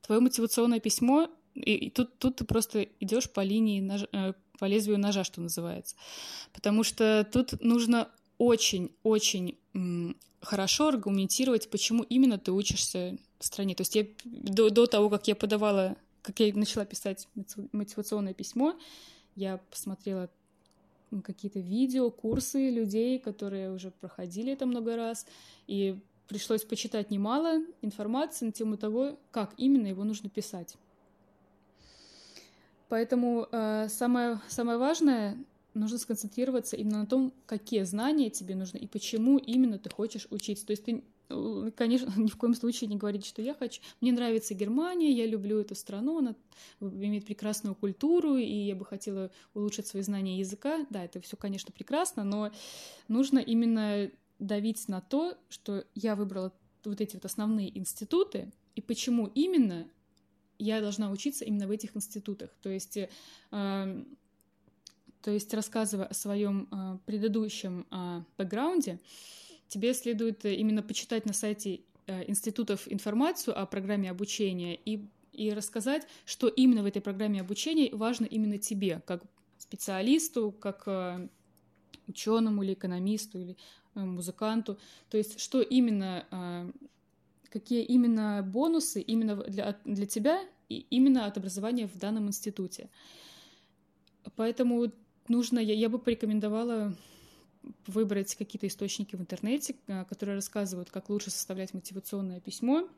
Твое 0.00 0.20
мотивационное 0.20 0.80
письмо, 0.80 1.28
и, 1.54 1.74
и 1.74 1.90
тут, 1.90 2.18
тут 2.18 2.36
ты 2.36 2.44
просто 2.44 2.82
идешь 3.00 3.30
по 3.30 3.40
линии, 3.40 3.80
нож, 3.80 4.04
э, 4.12 4.32
по 4.58 4.64
лезвию 4.64 4.98
ножа, 4.98 5.24
что 5.24 5.40
называется. 5.40 5.94
Потому 6.52 6.84
что 6.84 7.28
тут 7.30 7.62
нужно 7.62 8.08
очень-очень 8.38 9.58
хорошо 10.40 10.88
аргументировать, 10.88 11.70
почему 11.70 12.02
именно 12.04 12.38
ты 12.38 12.52
учишься 12.52 13.16
в 13.38 13.44
стране. 13.44 13.74
То 13.74 13.82
есть 13.82 13.94
я 13.96 14.06
до, 14.24 14.70
до 14.70 14.86
того, 14.86 15.10
как 15.10 15.28
я 15.28 15.34
подавала, 15.34 15.96
как 16.22 16.40
я 16.40 16.52
начала 16.54 16.84
писать 16.84 17.28
мотивационное 17.72 18.34
письмо, 18.34 18.78
я 19.34 19.58
посмотрела 19.70 20.28
какие-то 21.24 21.60
видео, 21.60 22.10
курсы 22.10 22.70
людей, 22.70 23.18
которые 23.18 23.72
уже 23.72 23.90
проходили 23.90 24.52
это 24.52 24.66
много 24.66 24.96
раз, 24.96 25.26
и 25.66 25.98
пришлось 26.28 26.64
почитать 26.64 27.10
немало 27.10 27.62
информации 27.80 28.46
на 28.46 28.52
тему 28.52 28.76
того, 28.76 29.18
как 29.30 29.54
именно 29.56 29.86
его 29.86 30.04
нужно 30.04 30.28
писать. 30.28 30.76
Поэтому 32.88 33.48
э, 33.50 33.88
самое, 33.88 34.40
самое 34.48 34.78
важное 34.78 35.36
нужно 35.78 35.98
сконцентрироваться 35.98 36.76
именно 36.76 37.00
на 37.00 37.06
том, 37.06 37.32
какие 37.46 37.82
знания 37.82 38.30
тебе 38.30 38.54
нужны 38.54 38.78
и 38.78 38.86
почему 38.86 39.38
именно 39.38 39.78
ты 39.78 39.90
хочешь 39.90 40.26
учиться. 40.30 40.66
То 40.66 40.72
есть 40.72 40.84
ты, 40.84 41.04
э, 41.28 41.70
конечно, 41.76 42.12
ни 42.16 42.28
в 42.28 42.36
коем 42.36 42.54
случае 42.54 42.88
не 42.88 42.96
говорить, 42.96 43.24
что 43.24 43.42
я 43.42 43.54
хочу... 43.54 43.80
Мне 44.00 44.12
нравится 44.12 44.54
Германия, 44.54 45.10
я 45.10 45.26
люблю 45.26 45.58
эту 45.58 45.74
страну, 45.74 46.18
она 46.18 46.34
имеет 46.80 47.26
прекрасную 47.26 47.74
культуру, 47.74 48.36
и 48.36 48.52
я 48.52 48.74
бы 48.74 48.84
хотела 48.84 49.30
улучшить 49.54 49.86
свои 49.86 50.02
знания 50.02 50.38
языка. 50.38 50.86
Да, 50.90 51.04
это 51.04 51.20
все, 51.20 51.36
конечно, 51.36 51.72
прекрасно, 51.72 52.24
но 52.24 52.50
нужно 53.08 53.38
именно 53.38 54.10
давить 54.38 54.88
на 54.88 55.00
то, 55.00 55.36
что 55.48 55.84
я 55.94 56.14
выбрала 56.14 56.52
вот 56.84 57.00
эти 57.00 57.14
вот 57.14 57.24
основные 57.24 57.76
институты, 57.76 58.52
и 58.76 58.80
почему 58.80 59.30
именно 59.34 59.88
я 60.58 60.80
должна 60.80 61.10
учиться 61.10 61.44
именно 61.44 61.66
в 61.66 61.70
этих 61.70 61.96
институтах. 61.96 62.50
То 62.62 62.68
есть 62.68 62.96
э, 62.96 64.04
то 65.22 65.30
есть 65.30 65.52
рассказывая 65.52 66.06
о 66.06 66.14
своем 66.14 66.68
э, 66.70 66.98
предыдущем 67.06 67.86
э, 67.90 68.22
бэкграунде, 68.36 68.98
тебе 69.68 69.94
следует 69.94 70.44
именно 70.44 70.82
почитать 70.82 71.26
на 71.26 71.32
сайте 71.32 71.80
э, 72.06 72.28
институтов 72.28 72.90
информацию 72.90 73.60
о 73.60 73.66
программе 73.66 74.10
обучения 74.10 74.76
и, 74.76 75.06
и 75.32 75.52
рассказать, 75.52 76.06
что 76.24 76.48
именно 76.48 76.82
в 76.82 76.86
этой 76.86 77.02
программе 77.02 77.40
обучения 77.40 77.94
важно 77.94 78.26
именно 78.26 78.58
тебе, 78.58 79.02
как 79.06 79.22
специалисту, 79.58 80.52
как 80.52 80.84
э, 80.86 81.28
ученому 82.06 82.62
или 82.62 82.72
экономисту 82.72 83.38
или 83.38 83.56
э, 83.94 84.00
музыканту. 84.00 84.78
То 85.10 85.18
есть 85.18 85.40
что 85.40 85.60
именно, 85.60 86.24
э, 86.30 86.70
какие 87.50 87.82
именно 87.82 88.42
бонусы 88.42 89.00
именно 89.00 89.36
для, 89.36 89.78
для 89.84 90.06
тебя 90.06 90.40
и 90.68 90.86
именно 90.90 91.26
от 91.26 91.36
образования 91.36 91.86
в 91.86 91.98
данном 91.98 92.28
институте. 92.28 92.88
Поэтому 94.36 94.92
нужно, 95.28 95.58
я, 95.58 95.74
я 95.74 95.88
бы 95.88 95.98
порекомендовала 95.98 96.94
выбрать 97.86 98.34
какие-то 98.34 98.66
источники 98.66 99.16
в 99.16 99.20
интернете, 99.20 99.76
э, 99.86 100.04
которые 100.04 100.36
рассказывают, 100.36 100.90
как 100.90 101.08
лучше 101.10 101.30
составлять 101.30 101.74
мотивационное 101.74 102.40
письмо, 102.40 102.88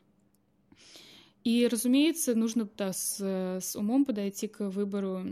и, 1.43 1.67
разумеется, 1.67 2.35
нужно 2.35 2.69
да, 2.77 2.93
с, 2.93 3.19
с 3.19 3.75
умом 3.75 4.05
подойти 4.05 4.47
к 4.47 4.69
выбору 4.69 5.25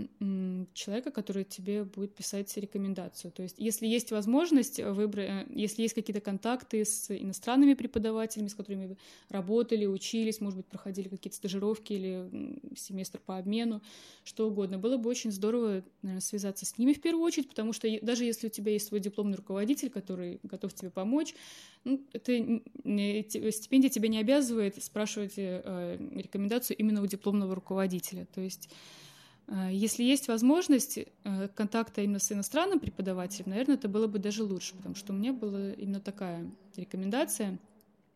человека, 0.72 1.10
который 1.10 1.44
тебе 1.44 1.84
будет 1.84 2.14
писать 2.14 2.56
рекомендацию. 2.56 3.30
То 3.30 3.42
есть, 3.42 3.56
если 3.58 3.86
есть 3.86 4.10
возможность 4.10 4.80
выбрать, 4.80 5.28
э, 5.28 5.46
если 5.50 5.82
есть 5.82 5.94
какие-то 5.94 6.20
контакты 6.20 6.84
с 6.84 7.10
иностранными 7.10 7.74
преподавателями, 7.74 8.48
с 8.48 8.54
которыми 8.54 8.86
вы 8.86 8.96
работали, 9.28 9.84
учились, 9.84 10.40
может 10.40 10.58
быть, 10.58 10.66
проходили 10.66 11.08
какие-то 11.08 11.36
стажировки 11.36 11.92
или 11.92 12.58
семестр 12.74 13.20
по 13.24 13.36
обмену, 13.36 13.82
что 14.24 14.48
угодно, 14.48 14.78
было 14.78 14.96
бы 14.96 15.10
очень 15.10 15.30
здорово 15.30 15.82
наверное, 16.02 16.20
связаться 16.20 16.64
с 16.64 16.78
ними 16.78 16.94
в 16.94 17.02
первую 17.02 17.24
очередь, 17.24 17.48
потому 17.48 17.72
что 17.72 17.88
даже 18.00 18.24
если 18.24 18.46
у 18.46 18.50
тебя 18.50 18.72
есть 18.72 18.86
свой 18.86 19.00
дипломный 19.00 19.36
руководитель, 19.36 19.90
который 19.90 20.40
готов 20.42 20.72
тебе 20.72 20.90
помочь, 20.90 21.34
ну, 21.84 22.02
это 22.12 22.32
стипендия 23.52 23.90
тебя 23.90 24.08
не 24.08 24.18
обязывает 24.18 24.82
спрашивать 24.82 25.34
э, 25.36 25.97
рекомендацию 26.14 26.76
именно 26.76 27.02
у 27.02 27.06
дипломного 27.06 27.54
руководителя. 27.54 28.26
То 28.34 28.40
есть 28.40 28.68
э, 29.48 29.70
если 29.72 30.02
есть 30.02 30.28
возможность 30.28 30.98
э, 30.98 31.48
контакта 31.54 32.02
именно 32.02 32.18
с 32.18 32.32
иностранным 32.32 32.80
преподавателем, 32.80 33.50
наверное, 33.50 33.76
это 33.76 33.88
было 33.88 34.06
бы 34.06 34.18
даже 34.18 34.44
лучше, 34.44 34.76
потому 34.76 34.94
что 34.94 35.12
у 35.12 35.16
меня 35.16 35.32
была 35.32 35.72
именно 35.72 36.00
такая 36.00 36.50
рекомендация. 36.76 37.58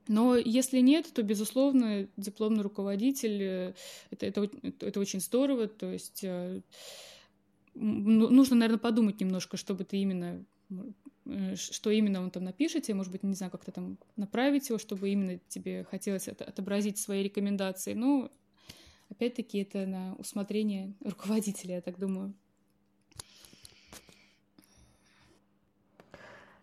Но 0.08 0.36
если 0.36 0.80
нет, 0.80 1.12
то, 1.12 1.22
безусловно, 1.22 2.08
дипломный 2.16 2.62
руководитель 2.62 3.74
это, 4.10 4.26
это, 4.26 4.50
это 4.80 5.00
очень 5.00 5.20
здорово. 5.20 5.68
То 5.68 5.92
есть 5.92 6.24
ну, 7.74 8.28
нужно, 8.28 8.56
наверное, 8.56 8.80
подумать 8.80 9.20
немножко, 9.20 9.56
чтобы 9.56 9.84
ты 9.84 9.98
именно 9.98 10.44
Э, 10.72 10.90
что 11.56 11.90
именно 11.90 12.20
он 12.20 12.30
там 12.30 12.44
напишет, 12.44 12.84
тебе, 12.84 12.94
может 12.94 13.12
быть, 13.12 13.22
не 13.22 13.34
знаю, 13.34 13.52
как-то 13.52 13.70
там 13.72 13.98
направить 14.16 14.68
его, 14.68 14.78
чтобы 14.78 15.10
именно 15.10 15.38
тебе 15.48 15.84
хотелось 15.84 16.28
отобразить 16.28 16.98
свои 16.98 17.22
рекомендации. 17.22 17.94
Ну, 17.94 18.30
опять-таки, 19.10 19.58
это 19.58 19.86
на 19.86 20.14
усмотрение 20.16 20.92
руководителя, 21.04 21.76
я 21.76 21.80
так 21.80 21.98
думаю. 21.98 22.34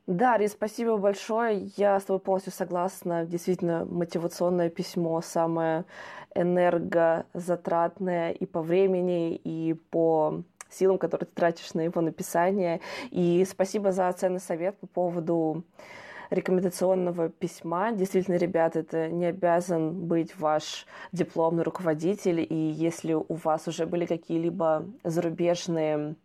Да, 0.08 0.38
Рис, 0.40 0.54
спасибо 0.54 0.98
большое. 0.98 1.72
Я 1.78 2.00
с 2.00 2.06
тобой 2.06 2.20
полностью 2.20 2.52
согласна. 2.52 3.26
Действительно, 3.28 3.86
мотивационное 3.86 4.72
письмо 4.72 5.22
самое 5.22 5.86
энергозатратное 6.34 8.32
и 8.32 8.48
по 8.48 8.64
времени, 8.64 9.36
и 9.36 9.76
по 9.76 10.44
силам, 10.70 10.98
которые 10.98 11.28
ты 11.28 11.34
тратишь 11.34 11.74
на 11.74 11.82
его 11.82 12.02
написание. 12.02 12.82
И 13.12 13.46
спасибо 13.50 13.92
за 13.92 14.12
ценный 14.14 14.40
совет 14.40 14.78
по 14.78 14.88
поводу 14.88 15.64
рекомендационного 16.30 17.30
письма. 17.30 17.92
Действительно, 17.92 18.36
ребята, 18.36 18.80
это 18.80 19.10
не 19.10 19.26
обязан 19.26 19.94
быть 19.94 20.38
ваш 20.38 20.86
дипломный 21.12 21.64
руководитель. 21.64 22.46
И 22.48 22.56
если 22.56 23.14
у 23.14 23.34
вас 23.34 23.68
уже 23.68 23.86
были 23.86 24.06
какие-либо 24.06 24.86
зарубежные 25.04 26.16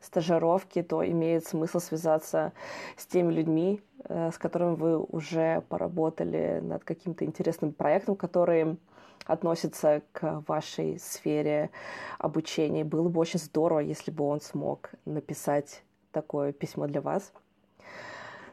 стажировки, 0.00 0.82
то 0.82 1.04
имеет 1.04 1.46
смысл 1.46 1.80
связаться 1.80 2.52
с 2.96 3.06
теми 3.06 3.32
людьми, 3.32 3.80
э, 4.04 4.30
с 4.32 4.38
которыми 4.38 4.74
вы 4.74 4.98
уже 4.98 5.62
поработали 5.68 6.60
над 6.62 6.84
каким-то 6.84 7.24
интересным 7.24 7.72
проектом, 7.72 8.16
который 8.16 8.76
относится 9.24 10.02
к 10.12 10.42
вашей 10.46 10.98
сфере 10.98 11.70
обучения. 12.18 12.84
Было 12.84 13.08
бы 13.08 13.20
очень 13.20 13.38
здорово, 13.38 13.80
если 13.80 14.10
бы 14.10 14.24
он 14.24 14.40
смог 14.40 14.90
написать 15.04 15.82
такое 16.12 16.52
письмо 16.52 16.86
для 16.86 17.00
вас. 17.00 17.32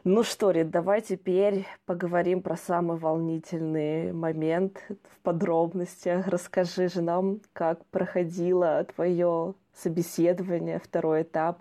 Ну 0.04 0.24
что, 0.24 0.50
Рит, 0.50 0.70
давай 0.70 1.00
теперь 1.00 1.64
поговорим 1.86 2.42
про 2.42 2.56
самый 2.56 2.98
волнительный 2.98 4.12
момент 4.12 4.82
в 4.88 5.20
подробностях. 5.22 6.26
Расскажи 6.26 6.88
же 6.88 7.02
нам, 7.02 7.40
как 7.52 7.84
проходило 7.86 8.84
твое 8.96 9.54
собеседование, 9.74 10.80
второй 10.80 11.22
этап, 11.22 11.60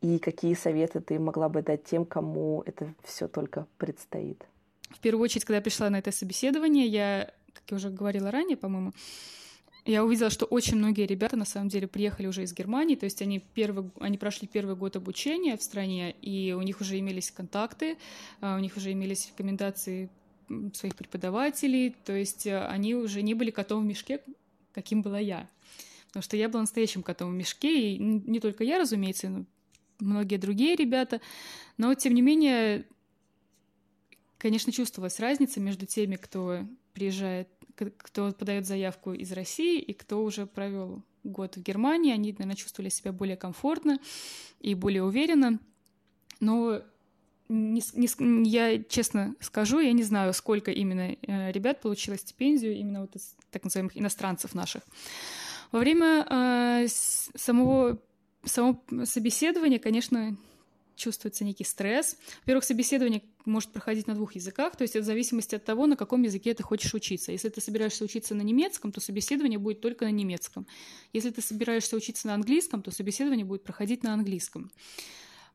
и 0.00 0.20
какие 0.20 0.54
советы 0.54 1.00
ты 1.00 1.18
могла 1.18 1.48
бы 1.48 1.62
дать 1.62 1.84
тем, 1.84 2.04
кому 2.04 2.62
это 2.64 2.94
все 3.02 3.26
только 3.26 3.66
предстоит? 3.76 4.46
В 4.90 5.00
первую 5.00 5.24
очередь, 5.24 5.44
когда 5.44 5.56
я 5.56 5.62
пришла 5.62 5.90
на 5.90 5.98
это 5.98 6.10
собеседование, 6.12 6.86
я, 6.86 7.30
как 7.62 7.72
я 7.72 7.76
уже 7.76 7.90
говорила 7.90 8.30
ранее, 8.30 8.56
по-моему, 8.56 8.92
я 9.84 10.04
увидела, 10.04 10.30
что 10.30 10.44
очень 10.44 10.76
многие 10.76 11.06
ребята 11.06 11.36
на 11.36 11.44
самом 11.44 11.68
деле 11.68 11.88
приехали 11.88 12.26
уже 12.26 12.42
из 12.42 12.52
Германии, 12.52 12.96
то 12.96 13.04
есть 13.04 13.22
они, 13.22 13.42
первый, 13.54 13.90
они 13.98 14.18
прошли 14.18 14.46
первый 14.46 14.76
год 14.76 14.96
обучения 14.96 15.56
в 15.56 15.62
стране, 15.62 16.14
и 16.20 16.52
у 16.52 16.62
них 16.62 16.80
уже 16.80 16.98
имелись 16.98 17.30
контакты, 17.30 17.96
а, 18.40 18.56
у 18.56 18.58
них 18.58 18.76
уже 18.76 18.92
имелись 18.92 19.28
рекомендации 19.28 20.10
своих 20.74 20.96
преподавателей, 20.96 21.94
то 22.04 22.12
есть 22.12 22.46
э, 22.46 22.66
они 22.66 22.94
уже 22.94 23.22
не 23.22 23.34
были 23.34 23.50
котом 23.50 23.82
в 23.82 23.86
мешке, 23.86 24.20
каким 24.72 25.00
была 25.00 25.18
я. 25.18 25.48
Потому 26.08 26.24
что 26.24 26.36
я 26.36 26.48
была 26.48 26.62
настоящим 26.62 27.02
котом 27.02 27.30
в 27.30 27.34
мешке, 27.34 27.92
и 27.92 27.98
не 27.98 28.40
только 28.40 28.64
я, 28.64 28.78
разумеется, 28.78 29.28
но 29.28 29.44
многие 30.00 30.36
другие 30.36 30.74
ребята. 30.74 31.20
Но, 31.76 31.94
тем 31.94 32.14
не 32.14 32.22
менее, 32.22 32.84
конечно, 34.40 34.72
чувствовалась 34.72 35.20
разница 35.20 35.60
между 35.60 35.86
теми, 35.86 36.16
кто 36.16 36.60
приезжает, 36.94 37.48
кто 37.74 38.32
подает 38.32 38.66
заявку 38.66 39.12
из 39.12 39.30
России 39.32 39.80
и 39.80 39.92
кто 39.92 40.24
уже 40.24 40.46
провел 40.46 41.02
год 41.22 41.56
в 41.56 41.62
Германии. 41.62 42.12
Они, 42.12 42.32
наверное, 42.32 42.56
чувствовали 42.56 42.88
себя 42.88 43.12
более 43.12 43.36
комфортно 43.36 44.00
и 44.58 44.74
более 44.74 45.04
уверенно. 45.04 45.60
Но 46.40 46.82
не, 47.48 47.82
не, 47.94 48.48
я 48.48 48.82
честно 48.82 49.34
скажу, 49.40 49.80
я 49.80 49.92
не 49.92 50.02
знаю, 50.02 50.32
сколько 50.32 50.70
именно 50.70 51.16
э, 51.20 51.52
ребят 51.52 51.80
получило 51.80 52.16
стипендию, 52.16 52.74
именно 52.74 53.02
вот 53.02 53.14
из 53.16 53.34
так 53.50 53.64
называемых 53.64 53.96
иностранцев 53.96 54.54
наших. 54.54 54.82
Во 55.70 55.80
время 55.80 56.26
э, 56.28 56.86
самого, 56.88 57.98
самого 58.44 58.80
собеседования, 59.04 59.78
конечно, 59.78 60.36
чувствуется 61.00 61.44
некий 61.44 61.64
стресс. 61.64 62.16
Во-первых, 62.42 62.64
собеседование 62.64 63.22
может 63.44 63.72
проходить 63.72 64.06
на 64.06 64.14
двух 64.14 64.34
языках, 64.34 64.76
то 64.76 64.82
есть 64.82 64.94
это 64.94 65.02
в 65.02 65.06
зависимости 65.06 65.54
от 65.54 65.64
того, 65.64 65.86
на 65.86 65.96
каком 65.96 66.22
языке 66.22 66.54
ты 66.54 66.62
хочешь 66.62 66.94
учиться. 66.94 67.32
Если 67.32 67.48
ты 67.48 67.60
собираешься 67.60 68.04
учиться 68.04 68.34
на 68.34 68.42
немецком, 68.42 68.92
то 68.92 69.00
собеседование 69.00 69.58
будет 69.58 69.80
только 69.80 70.04
на 70.04 70.10
немецком. 70.10 70.66
Если 71.12 71.30
ты 71.30 71.42
собираешься 71.42 71.96
учиться 71.96 72.26
на 72.28 72.34
английском, 72.34 72.82
то 72.82 72.90
собеседование 72.90 73.44
будет 73.44 73.64
проходить 73.64 74.02
на 74.02 74.12
английском. 74.14 74.70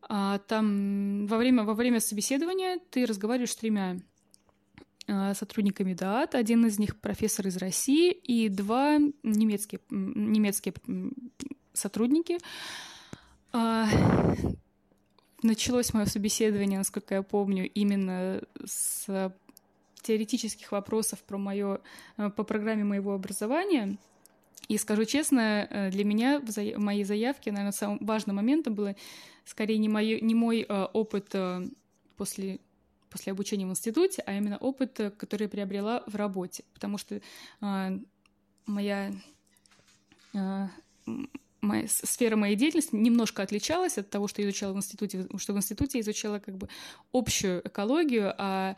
А 0.08 0.40
там 0.40 1.26
во 1.28 1.38
время, 1.38 1.64
во 1.64 1.74
время 1.74 2.00
собеседования 2.00 2.80
ты 2.92 3.06
разговариваешь 3.06 3.52
с 3.52 3.56
тремя 3.56 3.98
а, 5.08 5.34
сотрудниками 5.34 5.94
ДААТ. 5.94 6.36
Один 6.36 6.66
из 6.66 6.80
них 6.80 7.00
профессор 7.00 7.48
из 7.48 7.58
России 7.58 8.12
и 8.12 8.50
два 8.50 8.98
немецкие, 9.24 9.82
немецкие 9.90 10.74
сотрудники. 11.74 12.38
Началось 15.46 15.94
мое 15.94 16.06
собеседование, 16.06 16.80
насколько 16.80 17.16
я 17.16 17.22
помню, 17.22 17.70
именно 17.70 18.42
с 18.66 19.32
теоретических 20.02 20.72
вопросов 20.72 21.24
про 21.24 21.38
моё, 21.38 21.80
э, 22.18 22.30
по 22.30 22.44
программе 22.44 22.84
моего 22.84 23.14
образования. 23.14 23.98
И 24.68 24.78
скажу 24.78 25.06
честно, 25.06 25.68
э, 25.70 25.92
для 25.92 26.04
меня 26.04 26.40
в 26.40 26.80
моей 26.80 27.04
заявке, 27.04 27.52
наверное, 27.52 27.72
самым 27.72 28.00
важным 28.02 28.38
моментом 28.38 28.74
было 28.74 28.96
скорее 29.46 29.78
не, 29.78 29.90
мой, 29.90 30.20
не 30.22 30.34
мой 30.36 30.66
э, 30.68 30.84
опыт 30.94 31.36
после 32.18 32.60
после 33.16 33.32
обучения 33.32 33.66
в 33.66 33.70
институте, 33.70 34.22
а 34.26 34.34
именно 34.34 34.58
опыт, 34.58 35.00
э, 35.00 35.10
который 35.10 35.44
я 35.44 35.50
приобрела 35.50 36.04
в 36.06 36.16
работе. 36.18 36.66
Потому 36.74 36.98
что 36.98 37.22
э, 37.62 38.00
моя, 38.66 39.14
э, 40.34 40.68
моя 41.66 41.88
сфера 41.88 42.36
моей 42.36 42.56
деятельности 42.56 42.96
немножко 42.96 43.44
отличалась 43.44 43.98
от 43.98 44.10
того, 44.10 44.28
что 44.28 44.42
я 44.42 44.48
изучала 44.48 44.74
в 44.74 44.78
институте, 44.78 45.28
что 45.38 45.54
в 45.54 45.58
институте 45.58 45.98
я 45.98 46.02
изучала 46.02 46.40
как 46.40 46.58
бы 46.58 46.70
общую 47.12 47.62
экологию, 47.68 48.34
а 48.38 48.76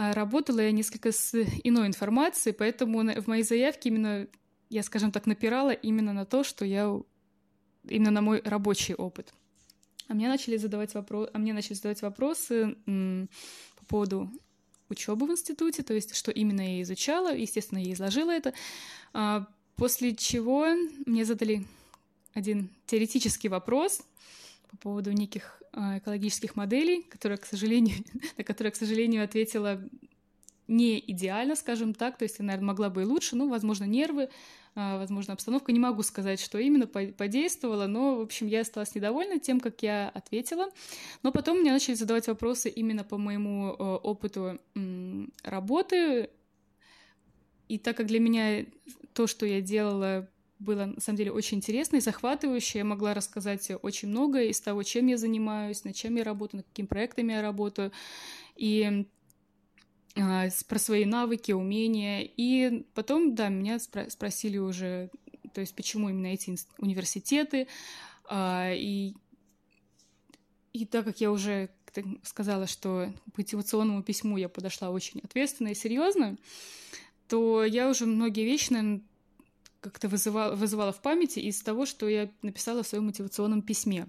а 0.00 0.14
работала 0.14 0.60
я 0.60 0.70
несколько 0.70 1.10
с 1.10 1.34
иной 1.64 1.88
информацией, 1.88 2.54
поэтому 2.56 3.00
в 3.20 3.26
моей 3.26 3.42
заявке 3.42 3.88
именно 3.88 4.28
я, 4.70 4.84
скажем 4.84 5.10
так, 5.10 5.26
напирала 5.26 5.72
именно 5.72 6.12
на 6.12 6.24
то, 6.24 6.44
что 6.44 6.64
я 6.64 7.00
именно 7.82 8.12
на 8.12 8.22
мой 8.22 8.40
рабочий 8.44 8.94
опыт. 8.94 9.34
А 10.06 10.14
мне 10.14 10.28
начали 10.28 10.56
задавать 10.56 10.94
вопрос, 10.94 11.28
а 11.32 11.38
мне 11.38 11.52
начали 11.52 11.74
задавать 11.74 12.00
вопросы 12.00 12.76
по 12.84 13.84
поводу 13.88 14.30
учебы 14.88 15.26
в 15.26 15.30
институте, 15.32 15.82
то 15.82 15.94
есть 15.94 16.14
что 16.14 16.30
именно 16.30 16.60
я 16.60 16.82
изучала, 16.82 17.34
естественно, 17.34 17.78
я 17.78 17.92
изложила 17.92 18.30
это, 18.30 18.54
а, 19.12 19.48
после 19.76 20.14
чего 20.14 20.66
мне 21.06 21.24
задали 21.24 21.64
один 22.34 22.70
теоретический 22.86 23.48
вопрос 23.48 24.02
по 24.70 24.76
поводу 24.76 25.12
неких 25.12 25.62
а, 25.72 25.98
экологических 25.98 26.56
моделей, 26.56 27.02
которые, 27.02 27.38
к 27.38 27.46
сожалению, 27.46 27.96
на 28.36 28.44
которые, 28.44 28.72
к 28.72 28.76
сожалению, 28.76 29.24
ответила 29.24 29.82
не 30.66 30.98
идеально, 30.98 31.56
скажем 31.56 31.94
так, 31.94 32.18
то 32.18 32.24
есть 32.24 32.38
наверное, 32.38 32.66
могла 32.66 32.90
бы 32.90 33.02
и 33.02 33.04
лучше, 33.06 33.36
ну, 33.36 33.48
возможно, 33.48 33.84
нервы, 33.84 34.28
а, 34.74 34.98
возможно, 34.98 35.32
обстановка. 35.32 35.72
Не 35.72 35.80
могу 35.80 36.02
сказать, 36.02 36.40
что 36.40 36.58
именно 36.58 36.86
подействовало, 36.86 37.86
но, 37.86 38.16
в 38.16 38.20
общем, 38.20 38.46
я 38.46 38.60
осталась 38.60 38.94
недовольна 38.94 39.40
тем, 39.40 39.60
как 39.60 39.82
я 39.82 40.08
ответила. 40.10 40.68
Но 41.22 41.32
потом 41.32 41.60
мне 41.60 41.72
начали 41.72 41.94
задавать 41.94 42.28
вопросы 42.28 42.68
именно 42.68 43.02
по 43.02 43.16
моему 43.16 43.70
э, 43.70 43.82
опыту 43.82 44.58
работы. 45.42 46.30
И 47.68 47.78
так 47.78 47.96
как 47.96 48.06
для 48.06 48.20
меня 48.20 48.66
то, 49.14 49.26
что 49.26 49.46
я 49.46 49.60
делала, 49.60 50.28
было 50.58 50.86
на 50.86 51.00
самом 51.00 51.16
деле 51.16 51.32
очень 51.32 51.58
интересно 51.58 51.96
и 51.96 52.00
захватывающе. 52.00 52.78
Я 52.78 52.84
могла 52.84 53.14
рассказать 53.14 53.70
очень 53.82 54.08
много 54.08 54.42
из 54.42 54.60
того, 54.60 54.82
чем 54.82 55.06
я 55.06 55.16
занимаюсь, 55.16 55.84
над 55.84 55.94
чем 55.94 56.16
я 56.16 56.24
работаю, 56.24 56.58
над 56.58 56.68
какими 56.68 56.86
проектами 56.86 57.32
я 57.32 57.42
работаю. 57.42 57.92
И 58.56 59.06
а, 60.16 60.48
про 60.68 60.78
свои 60.78 61.04
навыки, 61.04 61.52
умения. 61.52 62.28
И 62.36 62.84
потом, 62.94 63.34
да, 63.34 63.48
меня 63.48 63.76
спро- 63.76 64.10
спросили 64.10 64.58
уже, 64.58 65.10
то 65.54 65.60
есть 65.60 65.74
почему 65.74 66.08
именно 66.08 66.26
эти 66.26 66.56
университеты. 66.78 67.68
А, 68.24 68.72
и, 68.72 69.14
и 70.72 70.86
так 70.86 71.04
как 71.04 71.20
я 71.20 71.30
уже 71.30 71.70
сказала, 72.22 72.66
что 72.66 73.12
к 73.34 73.38
мотивационному 73.38 74.02
письму 74.02 74.36
я 74.36 74.48
подошла 74.48 74.90
очень 74.90 75.20
ответственно 75.20 75.68
и 75.68 75.74
серьезно, 75.74 76.36
то 77.28 77.64
я 77.64 77.88
уже 77.88 78.06
многие 78.06 78.44
вещи, 78.44 78.72
наверное, 78.72 79.02
как-то 79.80 80.08
вызывала, 80.08 80.54
вызывала 80.54 80.92
в 80.92 81.00
памяти 81.00 81.40
из 81.40 81.60
того, 81.62 81.86
что 81.86 82.08
я 82.08 82.30
написала 82.42 82.82
в 82.82 82.86
своем 82.86 83.06
мотивационном 83.06 83.62
письме. 83.62 84.06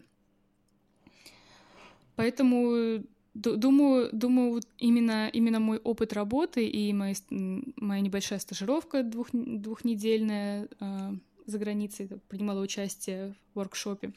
Поэтому 2.16 3.04
Думаю, 3.36 4.10
думаю, 4.12 4.62
именно, 4.80 5.30
именно 5.30 5.60
мой 5.60 5.78
опыт 5.78 6.14
работы 6.14 6.68
и 6.68 6.92
моя, 6.92 7.14
моя 7.30 8.02
небольшая 8.02 8.40
стажировка 8.40 9.04
двух, 9.04 9.28
двухнедельная 9.32 10.68
э, 10.80 11.12
за 11.46 11.58
границей, 11.60 12.10
принимала 12.28 12.60
участие 12.60 13.36
в 13.54 13.60
воркшопе, 13.60 14.08
э, 14.08 14.12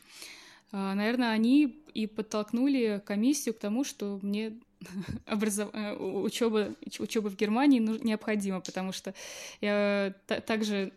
наверное, 0.95 1.31
они 1.31 1.79
и 1.93 2.07
подтолкнули 2.07 3.03
комиссию 3.05 3.55
к 3.55 3.59
тому, 3.59 3.85
что 3.85 4.19
мне 4.23 4.59
образов... 5.27 5.71
Э, 5.75 5.95
учеба, 5.95 6.75
учеба 6.99 7.29
в 7.29 7.37
Германии 7.37 7.79
необходима, 7.79 8.61
потому 8.61 8.93
что 8.93 9.15
я 9.61 10.15
также 10.47 10.91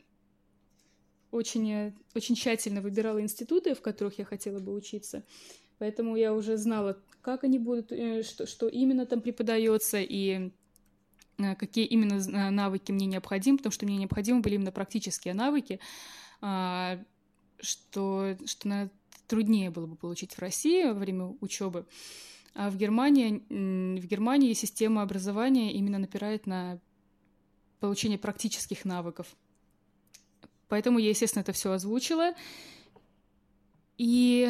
очень, 1.35 1.93
очень 2.15 2.35
тщательно 2.35 2.81
выбирала 2.81 3.21
институты, 3.21 3.75
в 3.75 3.81
которых 3.81 4.17
я 4.19 4.25
хотела 4.25 4.59
бы 4.59 4.73
учиться. 4.73 5.23
Поэтому 5.77 6.15
я 6.15 6.33
уже 6.33 6.57
знала, 6.57 6.97
как 7.21 7.43
они 7.43 7.59
будут, 7.59 7.91
э, 7.91 8.23
что, 8.23 8.47
что 8.47 8.67
именно 8.67 9.05
там 9.05 9.21
преподается 9.21 9.99
и 9.99 10.51
э, 11.37 11.55
какие 11.55 11.85
именно 11.85 12.15
э, 12.15 12.49
навыки 12.49 12.91
мне 12.91 13.05
необходимы, 13.05 13.57
потому 13.57 13.73
что 13.73 13.85
мне 13.85 13.97
необходимы 13.97 14.41
были 14.41 14.55
именно 14.55 14.71
практические 14.71 15.33
навыки, 15.33 15.79
а, 16.41 16.99
что, 17.59 18.37
что 18.45 18.67
наверное, 18.67 18.91
труднее 19.27 19.69
было 19.69 19.87
бы 19.87 19.95
получить 19.95 20.33
в 20.33 20.39
России 20.39 20.85
во 20.85 20.93
время 20.93 21.35
учебы. 21.41 21.85
А 22.53 22.69
в 22.69 22.77
Германии, 22.77 23.43
в 23.99 24.05
Германии 24.05 24.53
система 24.53 25.01
образования 25.01 25.73
именно 25.73 25.97
напирает 25.97 26.45
на 26.45 26.79
получение 27.79 28.17
практических 28.17 28.85
навыков. 28.85 29.35
Поэтому 30.67 30.99
я, 30.99 31.09
естественно, 31.09 31.41
это 31.41 31.51
все 31.51 31.71
озвучила. 31.71 32.33
И 33.97 34.49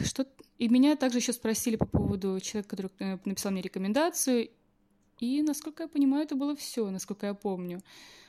что 0.00 0.26
и 0.58 0.68
меня 0.68 0.94
также 0.94 1.18
еще 1.18 1.32
спросили 1.32 1.76
по 1.76 1.86
поводу 1.86 2.38
человека, 2.40 2.68
который 2.76 2.90
э, 2.98 3.18
написал 3.24 3.50
мне 3.50 3.62
рекомендацию. 3.62 4.50
И, 5.18 5.42
насколько 5.42 5.84
я 5.84 5.88
понимаю, 5.88 6.24
это 6.24 6.34
было 6.34 6.54
все, 6.54 6.90
насколько 6.90 7.26
я 7.26 7.34
помню. 7.34 7.80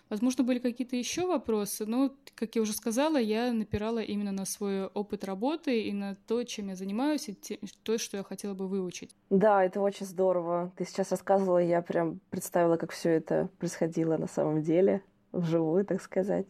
Возможно, 0.10 0.44
были 0.44 0.60
какие-то 0.60 0.98
еще 0.98 1.26
вопросы, 1.26 1.86
но, 1.86 2.14
как 2.36 2.56
я 2.56 2.62
уже 2.62 2.74
сказала, 2.74 3.18
я 3.18 3.54
напирала 3.54 4.00
именно 4.00 4.34
на 4.34 4.46
свой 4.46 4.88
опыт 4.88 5.24
работы 5.24 5.82
и 5.84 5.94
на 5.94 6.16
то, 6.28 6.44
чем 6.44 6.68
я 6.68 6.76
занимаюсь, 6.76 7.30
и 7.30 7.38
то, 7.84 7.98
что 7.98 8.18
я 8.18 8.24
хотела 8.24 8.54
бы 8.54 8.68
выучить. 8.68 9.16
Да, 9.30 9.64
это 9.64 9.80
очень 9.80 10.06
здорово. 10.06 10.74
Ты 10.78 10.86
сейчас 10.86 11.12
рассказывала, 11.12 11.60
я 11.60 11.82
прям 11.82 12.20
представила, 12.30 12.76
как 12.76 12.92
все 12.92 13.10
это 13.10 13.50
происходило 13.58 14.18
на 14.18 14.28
самом 14.28 14.62
деле, 14.62 15.02
вживую, 15.32 15.86
так 15.86 16.02
сказать. 16.02 16.46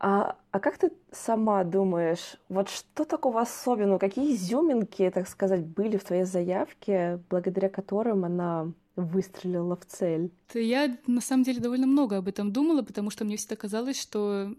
А, 0.00 0.36
а 0.52 0.60
как 0.60 0.78
ты 0.78 0.92
сама 1.10 1.64
думаешь, 1.64 2.36
вот 2.48 2.68
что 2.68 3.04
такого 3.04 3.40
особенного, 3.40 3.98
какие 3.98 4.34
изюминки, 4.34 5.10
так 5.12 5.28
сказать, 5.28 5.64
были 5.64 5.96
в 5.96 6.04
твоей 6.04 6.24
заявке, 6.24 7.20
благодаря 7.28 7.68
которым 7.68 8.24
она 8.24 8.72
выстрелила 8.94 9.76
в 9.76 9.86
цель? 9.86 10.30
Я 10.54 10.96
на 11.06 11.20
самом 11.20 11.42
деле 11.42 11.60
довольно 11.60 11.86
много 11.86 12.18
об 12.18 12.28
этом 12.28 12.52
думала, 12.52 12.82
потому 12.82 13.10
что 13.10 13.24
мне 13.24 13.36
всегда 13.36 13.56
казалось, 13.56 14.00
что 14.00 14.54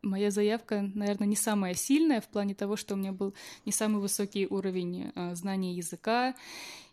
моя 0.00 0.30
заявка, 0.30 0.90
наверное, 0.94 1.28
не 1.28 1.36
самая 1.36 1.74
сильная 1.74 2.20
в 2.20 2.28
плане 2.28 2.54
того, 2.54 2.76
что 2.76 2.94
у 2.94 2.96
меня 2.96 3.12
был 3.12 3.34
не 3.64 3.72
самый 3.72 4.00
высокий 4.00 4.46
уровень 4.46 5.12
э, 5.14 5.34
знания 5.34 5.74
языка, 5.74 6.34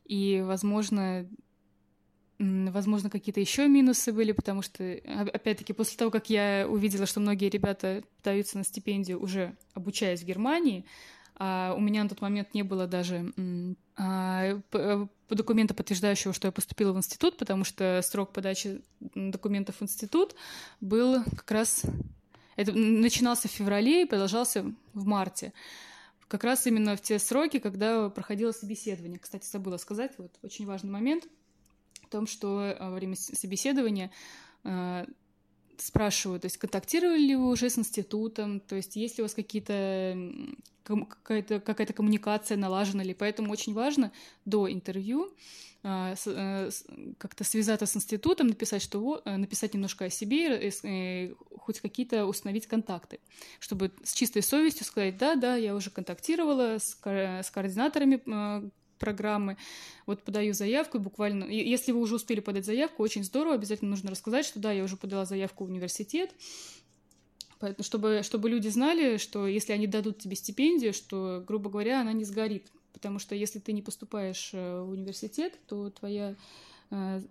и, 0.06 0.44
возможно, 0.46 1.28
Возможно, 2.39 3.10
какие-то 3.10 3.41
еще 3.41 3.67
минусы 3.67 4.13
были, 4.13 4.32
потому 4.32 4.62
что, 4.62 4.97
опять-таки, 5.34 5.73
после 5.73 5.97
того, 5.97 6.10
как 6.10 6.30
я 6.30 6.65
увидела, 6.69 7.06
что 7.06 7.19
многие 7.19 7.49
ребята 7.49 8.02
пытаются 8.15 8.58
на 8.58 8.63
стипендию 8.63 9.21
уже 9.21 9.58
обучаясь 9.73 10.21
в 10.21 10.25
Германии, 10.25 10.86
а 11.36 11.73
у 11.75 11.82
меня 11.82 12.02
на 12.04 12.10
тот 12.10 12.21
момент 12.21 12.54
не 12.54 12.63
было 12.63 12.88
даже 12.88 13.34
а, 13.97 14.58
документа, 15.30 15.73
подтверждающего, 15.73 16.34
что 16.34 16.47
я 16.47 16.54
поступила 16.54 16.93
в 16.93 16.97
институт, 16.97 17.38
потому 17.38 17.65
что 17.65 17.99
срок 18.04 18.32
подачи 18.32 18.82
документов 18.99 19.75
в 19.80 19.84
институт 19.84 20.34
был 20.80 21.23
как 21.25 21.52
раз... 21.52 21.84
Это 22.56 22.71
начинался 22.73 23.49
в 23.49 23.52
феврале 23.52 24.04
и 24.04 24.06
продолжался 24.06 24.65
в 24.93 25.06
марте. 25.06 25.52
Как 26.30 26.45
раз 26.45 26.67
именно 26.67 26.95
в 26.95 27.02
те 27.02 27.19
сроки, 27.19 27.60
когда 27.60 28.10
проходило 28.10 28.52
собеседование. 28.52 29.19
Кстати, 29.19 29.45
забыла 29.45 29.78
сказать, 29.78 30.12
вот 30.17 30.32
очень 30.41 30.65
важный 30.65 30.91
момент— 30.91 31.25
в 32.10 32.12
том, 32.12 32.26
что 32.26 32.62
э, 32.62 32.76
во 32.80 32.95
время 32.95 33.15
собеседования 33.15 34.10
э, 34.63 35.06
спрашивают, 35.78 36.41
то 36.41 36.48
есть 36.48 36.58
контактировали 36.58 37.19
ли 37.19 37.36
вы 37.36 37.50
уже 37.52 37.69
с 37.69 37.78
институтом, 37.78 38.60
то 38.60 38.76
есть 38.76 38.95
есть 38.95 39.17
ли 39.17 39.22
у 39.22 39.26
вас 39.26 39.36
какие-то 39.36 40.17
какая-то 40.84 41.60
какая 41.60 41.86
коммуникация 41.86 42.58
налажена 42.58 43.04
ли, 43.04 43.13
поэтому 43.13 43.52
очень 43.52 43.76
важно 43.76 44.12
до 44.45 44.72
интервью 44.72 45.32
э, 45.84 46.15
как-то 47.19 47.43
связаться 47.43 47.86
с 47.86 47.95
институтом, 47.95 48.48
написать, 48.48 48.82
что 48.82 49.22
написать 49.26 49.76
немножко 49.76 50.06
о 50.06 50.10
себе, 50.10 50.74
хоть 51.60 51.80
какие-то 51.80 52.26
установить 52.26 52.65
контакты, 52.65 53.19
чтобы 53.60 53.91
с 54.04 54.13
чистой 54.13 54.41
совестью 54.41 54.84
сказать, 54.84 55.15
да, 55.17 55.36
да, 55.36 55.56
я 55.58 55.76
уже 55.76 55.91
контактировала 55.91 56.80
с, 56.80 56.98
с 57.04 57.52
координаторами 57.52 58.72
программы. 59.00 59.58
Вот 60.06 60.24
подаю 60.24 60.54
заявку, 60.54 61.00
буквально, 61.00 61.46
если 61.46 61.92
вы 61.92 62.00
уже 62.00 62.16
успели 62.16 62.40
подать 62.40 62.66
заявку, 62.66 63.02
очень 63.02 63.24
здорово, 63.24 63.56
обязательно 63.56 63.90
нужно 63.90 64.12
рассказать, 64.12 64.46
что 64.46 64.60
да, 64.60 64.72
я 64.72 64.84
уже 64.84 64.98
подала 64.98 65.26
заявку 65.26 65.66
в 65.66 65.70
университет, 65.70 66.32
Поэтому, 67.60 67.84
чтобы, 67.84 68.22
чтобы 68.24 68.50
люди 68.50 68.70
знали, 68.70 69.18
что 69.18 69.46
если 69.46 69.74
они 69.74 69.86
дадут 69.86 70.20
тебе 70.20 70.36
стипендию, 70.36 70.94
что, 70.94 71.44
грубо 71.46 71.70
говоря, 71.70 72.02
она 72.02 72.14
не 72.14 72.24
сгорит. 72.24 72.72
Потому 72.94 73.20
что 73.20 73.36
если 73.36 73.60
ты 73.60 73.74
не 73.74 73.82
поступаешь 73.82 74.52
э, 74.54 74.82
в 74.82 74.92
университет, 74.92 75.60
то 75.68 75.90
твоя, 75.90 76.36
э, 76.90 77.22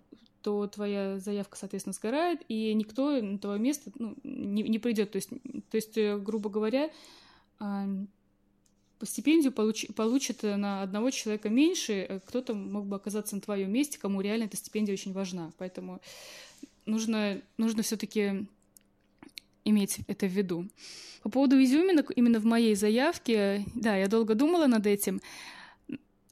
то 0.43 0.67
твоя 0.67 1.19
заявка, 1.19 1.57
соответственно, 1.57 1.93
сгорает, 1.93 2.41
и 2.47 2.73
никто 2.75 3.19
на 3.21 3.39
твое 3.39 3.59
место 3.59 3.91
ну, 3.95 4.15
не, 4.23 4.63
не 4.63 4.79
придет. 4.79 5.11
То 5.11 5.15
есть, 5.17 5.29
то 5.29 5.75
есть, 5.75 5.97
э, 5.97 6.17
грубо 6.17 6.49
говоря, 6.49 6.91
стипендию 9.05 9.51
получ, 9.51 9.87
получит 9.95 10.43
на 10.43 10.81
одного 10.81 11.09
человека 11.09 11.49
меньше, 11.49 11.93
э, 11.93 12.19
кто-то 12.25 12.53
мог 12.53 12.85
бы 12.85 12.95
оказаться 12.95 13.35
на 13.35 13.41
твоем 13.41 13.71
месте, 13.71 13.97
кому 13.99 14.21
реально 14.21 14.45
эта 14.45 14.57
стипендия 14.57 14.93
очень 14.93 15.13
важна. 15.13 15.51
Поэтому 15.57 16.01
нужно, 16.85 17.41
нужно 17.57 17.83
все-таки 17.83 18.45
иметь 19.65 19.99
это 20.07 20.25
в 20.25 20.31
виду. 20.31 20.67
По 21.23 21.29
поводу 21.29 21.61
изюминок, 21.61 22.11
именно 22.15 22.39
в 22.39 22.45
моей 22.45 22.75
заявке, 22.75 23.65
да, 23.75 23.95
я 23.95 24.07
долго 24.07 24.35
думала 24.35 24.67
над 24.67 24.85
этим. 24.87 25.21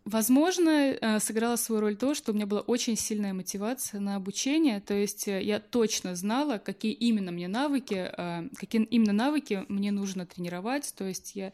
Возможно, 0.08 0.70
э, 0.70 1.20
сыграла 1.20 1.58
свою 1.58 1.82
роль 1.82 1.98
то, 1.98 2.16
что 2.16 2.32
у 2.32 2.36
меня 2.36 2.46
была 2.46 2.62
очень 2.62 2.96
сильная 2.96 3.34
мотивация 3.34 4.00
на 4.00 4.16
обучение, 4.16 4.80
то 4.80 4.94
есть 4.94 5.28
э, 5.28 5.44
я 5.44 5.60
точно 5.60 6.16
знала, 6.16 6.60
какие 6.60 6.94
именно 6.94 7.34
мне 7.34 7.50
навыки, 7.50 8.10
э, 8.18 8.48
какие 8.56 8.84
именно 8.84 9.12
навыки 9.12 9.66
мне 9.68 9.92
нужно 9.92 10.26
тренировать, 10.26 10.94
то 10.98 11.04
есть 11.04 11.36
я 11.36 11.52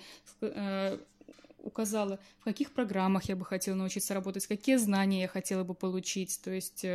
указала, 1.57 2.19
в 2.41 2.43
каких 2.43 2.73
программах 2.73 3.23
я 3.23 3.35
бы 3.35 3.43
хотела 3.43 3.73
научиться 3.73 4.13
работать, 4.13 4.45
какие 4.45 4.75
знания 4.75 5.21
я 5.21 5.27
хотела 5.27 5.63
бы 5.63 5.73
получить, 5.73 6.39
то 6.43 6.51
есть 6.51 6.85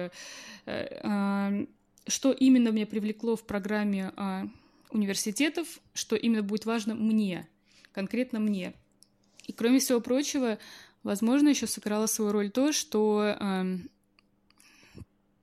что 2.07 2.33
именно 2.33 2.69
меня 2.69 2.87
привлекло 2.87 3.35
в 3.35 3.45
программе 3.45 4.13
университетов, 4.91 5.67
что 5.93 6.15
именно 6.15 6.45
будет 6.45 6.67
важно 6.67 6.95
мне, 6.95 7.49
конкретно 7.93 8.39
мне. 8.39 8.75
И 9.49 9.53
кроме 9.53 9.79
всего 9.79 10.01
прочего, 10.01 10.59
Возможно, 11.03 11.49
еще 11.49 11.67
сыграла 11.67 12.07
свою 12.07 12.33
роль 12.33 12.51
то, 12.51 12.73
что 12.73 13.35
эм, 13.39 13.89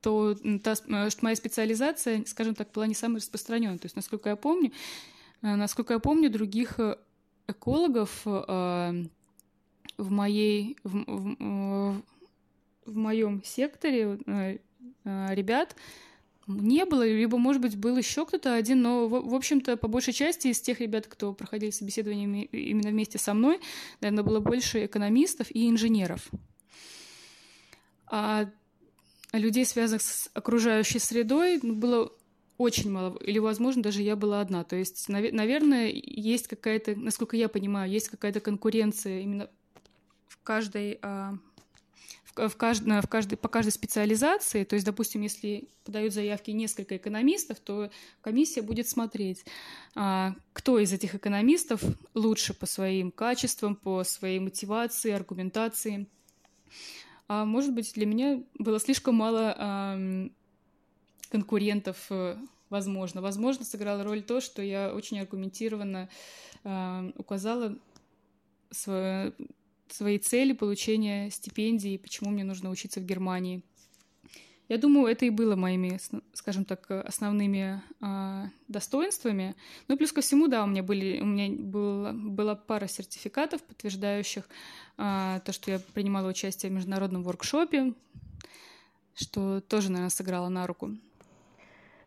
то 0.06 0.36
та, 0.62 0.74
э, 0.74 1.10
что 1.10 1.24
моя 1.24 1.34
специализация, 1.34 2.24
скажем 2.26 2.54
так, 2.54 2.70
была 2.70 2.86
не 2.86 2.94
самой 2.94 3.16
распространенной. 3.16 3.78
То 3.78 3.86
есть, 3.86 3.96
насколько 3.96 4.28
я 4.28 4.36
помню, 4.36 4.70
э, 5.42 5.56
насколько 5.56 5.94
я 5.94 5.98
помню, 5.98 6.30
других 6.30 6.78
э, 6.78 6.96
экологов 7.48 8.24
в 8.24 10.10
моей 10.10 10.76
в, 10.84 11.04
в, 11.06 12.02
в 12.84 12.96
моем 12.96 13.42
секторе 13.42 14.18
ребят 15.04 15.74
не 16.46 16.84
было, 16.84 17.06
либо, 17.06 17.38
может 17.38 17.60
быть, 17.60 17.76
был 17.76 17.96
еще 17.96 18.24
кто-то 18.24 18.54
один, 18.54 18.82
но, 18.82 19.08
в, 19.08 19.34
общем-то, 19.34 19.76
по 19.76 19.88
большей 19.88 20.12
части 20.12 20.48
из 20.48 20.60
тех 20.60 20.80
ребят, 20.80 21.06
кто 21.06 21.32
проходили 21.32 21.70
собеседование 21.70 22.44
именно 22.44 22.90
вместе 22.90 23.18
со 23.18 23.34
мной, 23.34 23.60
наверное, 24.00 24.24
было 24.24 24.40
больше 24.40 24.86
экономистов 24.86 25.48
и 25.50 25.68
инженеров. 25.68 26.30
А 28.08 28.48
людей, 29.32 29.66
связанных 29.66 30.02
с 30.02 30.30
окружающей 30.34 31.00
средой, 31.00 31.58
ну, 31.62 31.74
было 31.74 32.12
очень 32.58 32.90
мало, 32.90 33.18
или, 33.18 33.38
возможно, 33.38 33.82
даже 33.82 34.02
я 34.02 34.16
была 34.16 34.40
одна. 34.40 34.64
То 34.64 34.76
есть, 34.76 35.08
наверное, 35.08 35.90
есть 35.92 36.46
какая-то, 36.46 36.94
насколько 36.94 37.36
я 37.36 37.48
понимаю, 37.48 37.90
есть 37.90 38.08
какая-то 38.08 38.40
конкуренция 38.40 39.20
именно 39.20 39.50
в 40.28 40.42
каждой 40.42 41.00
а, 42.36 42.48
в, 42.48 42.56
кажд... 42.56 42.82
в 42.84 43.06
каждой... 43.08 43.36
по 43.36 43.48
каждой 43.48 43.70
специализации, 43.70 44.64
то 44.64 44.74
есть, 44.74 44.86
допустим, 44.86 45.22
если 45.22 45.68
подают 45.84 46.12
заявки 46.12 46.50
несколько 46.50 46.96
экономистов, 46.96 47.58
то 47.60 47.90
комиссия 48.20 48.62
будет 48.62 48.88
смотреть, 48.88 49.44
а, 49.94 50.34
кто 50.52 50.78
из 50.78 50.92
этих 50.92 51.14
экономистов 51.14 51.82
лучше 52.14 52.54
по 52.54 52.66
своим 52.66 53.10
качествам, 53.10 53.76
по 53.76 54.04
своей 54.04 54.38
мотивации, 54.38 55.10
аргументации. 55.10 56.06
А 57.28 57.44
может 57.44 57.74
быть, 57.74 57.92
для 57.94 58.06
меня 58.06 58.42
было 58.58 58.78
слишком 58.78 59.16
мало 59.16 60.30
конкурентов 61.30 62.06
э, 62.10 62.36
возможно. 62.70 63.20
Возможно, 63.20 63.64
сыграла 63.64 64.04
роль 64.04 64.22
то, 64.22 64.40
что 64.40 64.62
я 64.62 64.94
очень 64.94 65.18
аргументированно 65.18 66.08
указала 67.16 67.76
свое, 68.70 69.32
свои 69.88 70.18
цели 70.18 70.52
получения 70.52 71.30
стипендии, 71.30 71.96
почему 71.96 72.30
мне 72.30 72.44
нужно 72.44 72.70
учиться 72.70 73.00
в 73.00 73.04
Германии. 73.04 73.62
Я 74.68 74.78
думаю, 74.78 75.06
это 75.06 75.24
и 75.24 75.30
было 75.30 75.54
моими, 75.54 76.00
скажем 76.32 76.64
так, 76.64 76.90
основными 76.90 77.80
э, 78.00 78.44
достоинствами. 78.66 79.54
Ну, 79.86 79.96
плюс 79.96 80.12
ко 80.12 80.22
всему, 80.22 80.48
да, 80.48 80.64
у 80.64 80.66
меня, 80.66 80.82
были, 80.82 81.20
у 81.20 81.24
меня 81.24 81.54
было, 81.56 82.12
была 82.12 82.56
пара 82.56 82.88
сертификатов, 82.88 83.62
подтверждающих 83.62 84.48
э, 84.98 85.40
то, 85.44 85.52
что 85.52 85.70
я 85.70 85.78
принимала 85.78 86.28
участие 86.28 86.72
в 86.72 86.74
международном 86.74 87.22
воркшопе, 87.22 87.94
что 89.14 89.60
тоже, 89.60 89.90
наверное, 89.90 90.10
сыграло 90.10 90.48
на 90.48 90.66
руку. 90.66 90.96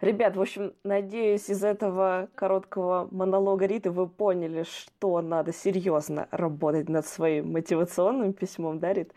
Ребят, 0.01 0.37
в 0.37 0.41
общем, 0.41 0.73
надеюсь, 0.85 1.49
из 1.49 1.61
этого 1.61 2.29
короткого 2.33 3.09
монолога 3.11 3.65
Риты 3.65 3.91
вы 3.91 4.07
поняли, 4.07 4.63
что 4.63 5.21
надо 5.21 5.51
серьезно 5.51 6.29
работать 6.31 6.87
над 6.87 7.05
своим 7.05 7.51
мотивационным 7.51 8.31
письмом, 8.31 8.79
да, 8.79 8.93
Рит? 8.93 9.13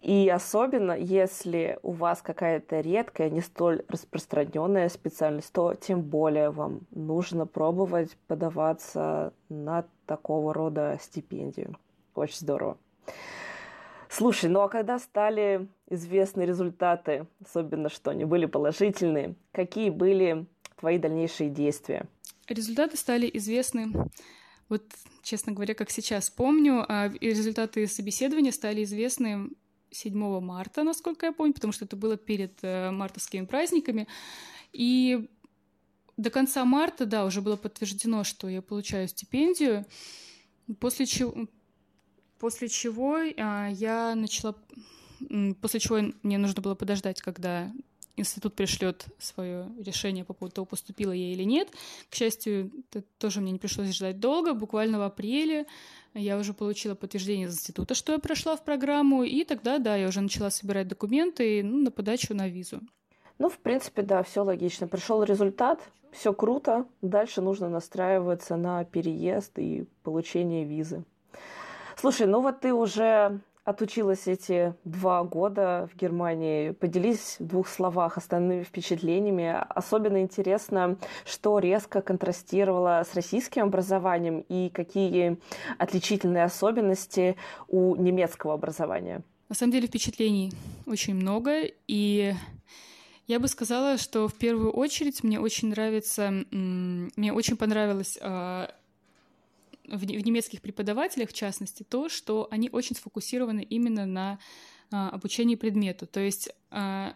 И 0.00 0.30
особенно, 0.30 0.92
если 0.92 1.78
у 1.82 1.92
вас 1.92 2.22
какая-то 2.22 2.80
редкая, 2.80 3.28
не 3.28 3.42
столь 3.42 3.84
распространенная 3.86 4.88
специальность, 4.88 5.52
то 5.52 5.74
тем 5.74 6.00
более 6.00 6.48
вам 6.50 6.80
нужно 6.90 7.46
пробовать 7.46 8.16
подаваться 8.26 9.34
на 9.50 9.84
такого 10.06 10.54
рода 10.54 10.96
стипендию. 11.02 11.76
Очень 12.14 12.38
здорово. 12.38 12.78
Слушай, 14.16 14.48
ну 14.48 14.60
а 14.60 14.68
когда 14.68 15.00
стали 15.00 15.68
известны 15.90 16.42
результаты, 16.42 17.26
особенно 17.44 17.88
что 17.88 18.12
они 18.12 18.24
были 18.24 18.46
положительные, 18.46 19.34
какие 19.50 19.90
были 19.90 20.46
твои 20.78 20.98
дальнейшие 20.98 21.50
действия? 21.50 22.06
Результаты 22.46 22.96
стали 22.96 23.28
известны, 23.34 23.92
вот, 24.68 24.84
честно 25.24 25.52
говоря, 25.52 25.74
как 25.74 25.90
сейчас 25.90 26.30
помню, 26.30 26.84
а 26.88 27.08
результаты 27.20 27.88
собеседования 27.88 28.52
стали 28.52 28.84
известны 28.84 29.50
7 29.90 30.40
марта, 30.40 30.84
насколько 30.84 31.26
я 31.26 31.32
помню, 31.32 31.52
потому 31.52 31.72
что 31.72 31.84
это 31.84 31.96
было 31.96 32.16
перед 32.16 32.62
э, 32.62 32.92
мартовскими 32.92 33.46
праздниками. 33.46 34.06
И 34.72 35.28
до 36.16 36.30
конца 36.30 36.64
марта, 36.64 37.04
да, 37.04 37.24
уже 37.24 37.40
было 37.40 37.56
подтверждено, 37.56 38.22
что 38.22 38.48
я 38.48 38.62
получаю 38.62 39.08
стипендию, 39.08 39.84
после 40.78 41.06
чего, 41.06 41.48
после 42.44 42.68
чего 42.68 43.16
а, 43.38 43.68
я 43.68 44.14
начала, 44.14 44.54
после 45.62 45.80
чего 45.80 46.00
мне 46.22 46.36
нужно 46.36 46.60
было 46.60 46.74
подождать, 46.74 47.22
когда 47.22 47.72
институт 48.16 48.52
пришлет 48.54 49.06
свое 49.18 49.66
решение 49.78 50.26
по 50.26 50.34
поводу 50.34 50.56
того, 50.56 50.66
поступила 50.66 51.12
я 51.12 51.32
или 51.32 51.42
нет. 51.42 51.70
К 52.10 52.14
счастью, 52.14 52.70
это 52.90 53.02
тоже 53.16 53.40
мне 53.40 53.50
не 53.50 53.58
пришлось 53.58 53.96
ждать 53.96 54.20
долго. 54.20 54.52
Буквально 54.52 54.98
в 54.98 55.02
апреле 55.04 55.64
я 56.12 56.36
уже 56.36 56.52
получила 56.52 56.94
подтверждение 56.94 57.46
из 57.46 57.54
института, 57.54 57.94
что 57.94 58.12
я 58.12 58.18
прошла 58.18 58.56
в 58.56 58.62
программу, 58.62 59.22
и 59.22 59.42
тогда, 59.44 59.78
да, 59.78 59.96
я 59.96 60.06
уже 60.06 60.20
начала 60.20 60.50
собирать 60.50 60.86
документы 60.86 61.62
ну, 61.62 61.78
на 61.78 61.90
подачу 61.90 62.34
на 62.34 62.46
визу. 62.46 62.82
Ну, 63.38 63.48
в 63.48 63.56
принципе, 63.56 64.02
да, 64.02 64.22
все 64.22 64.44
логично. 64.44 64.86
Пришел 64.86 65.22
результат, 65.22 65.80
все 66.12 66.34
круто. 66.34 66.84
Дальше 67.00 67.40
нужно 67.40 67.70
настраиваться 67.70 68.56
на 68.56 68.84
переезд 68.84 69.58
и 69.58 69.86
получение 70.02 70.66
визы. 70.66 71.06
Слушай, 71.96 72.26
ну 72.26 72.40
вот 72.40 72.60
ты 72.60 72.72
уже 72.72 73.40
отучилась 73.64 74.26
эти 74.26 74.74
два 74.84 75.24
года 75.24 75.88
в 75.92 75.96
Германии. 75.96 76.70
Поделись 76.70 77.36
в 77.38 77.46
двух 77.46 77.68
словах 77.68 78.18
основными 78.18 78.62
впечатлениями. 78.62 79.56
Особенно 79.70 80.20
интересно, 80.20 80.98
что 81.24 81.58
резко 81.58 82.02
контрастировало 82.02 83.02
с 83.10 83.14
российским 83.14 83.62
образованием 83.62 84.40
и 84.40 84.68
какие 84.68 85.38
отличительные 85.78 86.44
особенности 86.44 87.36
у 87.68 87.96
немецкого 87.96 88.54
образования. 88.54 89.22
На 89.48 89.54
самом 89.54 89.72
деле 89.72 89.86
впечатлений 89.86 90.52
очень 90.86 91.14
много, 91.14 91.62
и 91.86 92.34
я 93.26 93.40
бы 93.40 93.48
сказала, 93.48 93.96
что 93.96 94.28
в 94.28 94.34
первую 94.34 94.72
очередь 94.72 95.22
мне 95.22 95.40
очень 95.40 95.68
нравится, 95.68 96.30
мне 96.50 97.32
очень 97.32 97.56
понравилось 97.56 98.18
а, 98.20 98.70
в, 99.88 100.04
немецких 100.04 100.60
преподавателях, 100.62 101.30
в 101.30 101.34
частности, 101.34 101.82
то, 101.82 102.08
что 102.08 102.48
они 102.50 102.68
очень 102.70 102.96
сфокусированы 102.96 103.62
именно 103.62 104.06
на 104.06 104.38
а, 104.90 105.10
обучении 105.10 105.56
предмету. 105.56 106.06
То 106.06 106.20
есть 106.20 106.50
а, 106.70 107.14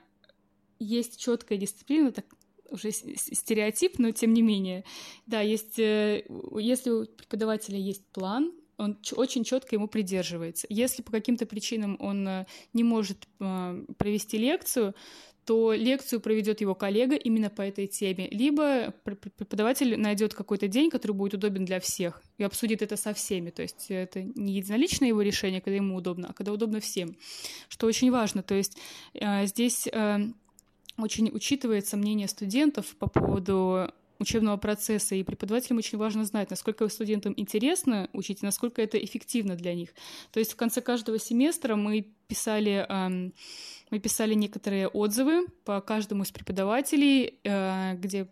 есть 0.78 1.18
четкая 1.18 1.58
дисциплина, 1.58 2.12
так 2.12 2.26
уже 2.70 2.90
стереотип, 2.90 3.98
но 3.98 4.10
тем 4.10 4.32
не 4.32 4.42
менее. 4.42 4.84
Да, 5.26 5.40
есть, 5.40 5.78
э, 5.78 6.24
если 6.58 6.90
у 6.90 7.06
преподавателя 7.06 7.78
есть 7.78 8.04
план, 8.08 8.52
он 8.76 8.98
очень 9.16 9.42
четко 9.44 9.74
ему 9.74 9.88
придерживается. 9.88 10.66
Если 10.70 11.02
по 11.02 11.10
каким-то 11.10 11.46
причинам 11.46 11.96
он 11.98 12.28
э, 12.28 12.46
не 12.72 12.84
может 12.84 13.26
а, 13.40 13.82
провести 13.96 14.38
лекцию, 14.38 14.94
то 15.48 15.72
лекцию 15.72 16.20
проведет 16.20 16.60
его 16.60 16.74
коллега 16.74 17.16
именно 17.16 17.48
по 17.48 17.62
этой 17.62 17.86
теме, 17.86 18.28
либо 18.28 18.92
преподаватель 19.02 19.98
найдет 19.98 20.34
какой-то 20.34 20.68
день, 20.68 20.90
который 20.90 21.12
будет 21.12 21.32
удобен 21.32 21.64
для 21.64 21.80
всех, 21.80 22.20
и 22.36 22.44
обсудит 22.44 22.82
это 22.82 22.98
со 22.98 23.14
всеми. 23.14 23.48
То 23.48 23.62
есть 23.62 23.86
это 23.88 24.22
не 24.22 24.52
единоличное 24.58 25.08
его 25.08 25.22
решение, 25.22 25.62
когда 25.62 25.76
ему 25.76 25.96
удобно, 25.96 26.28
а 26.28 26.32
когда 26.34 26.52
удобно 26.52 26.80
всем, 26.80 27.16
что 27.70 27.86
очень 27.86 28.10
важно. 28.10 28.42
То 28.42 28.56
есть 28.56 28.76
э, 29.14 29.46
здесь 29.46 29.88
э, 29.90 30.18
очень 30.98 31.30
учитывается 31.32 31.96
мнение 31.96 32.28
студентов 32.28 32.94
по 32.98 33.06
поводу 33.06 33.90
учебного 34.18 34.58
процесса, 34.58 35.14
и 35.14 35.22
преподавателям 35.22 35.78
очень 35.78 35.96
важно 35.96 36.26
знать, 36.26 36.50
насколько 36.50 36.86
студентам 36.88 37.32
интересно 37.38 38.10
учить, 38.12 38.42
и 38.42 38.44
насколько 38.44 38.82
это 38.82 39.02
эффективно 39.02 39.56
для 39.56 39.74
них. 39.74 39.94
То 40.30 40.40
есть 40.40 40.52
в 40.52 40.56
конце 40.56 40.82
каждого 40.82 41.18
семестра 41.18 41.74
мы 41.76 42.06
писали, 42.26 42.84
эм, 42.86 43.32
мы 43.90 43.98
писали 43.98 44.34
некоторые 44.34 44.88
отзывы 44.88 45.46
по 45.64 45.80
каждому 45.80 46.22
из 46.22 46.30
преподавателей, 46.30 47.38
э, 47.44 47.94
где 47.94 48.28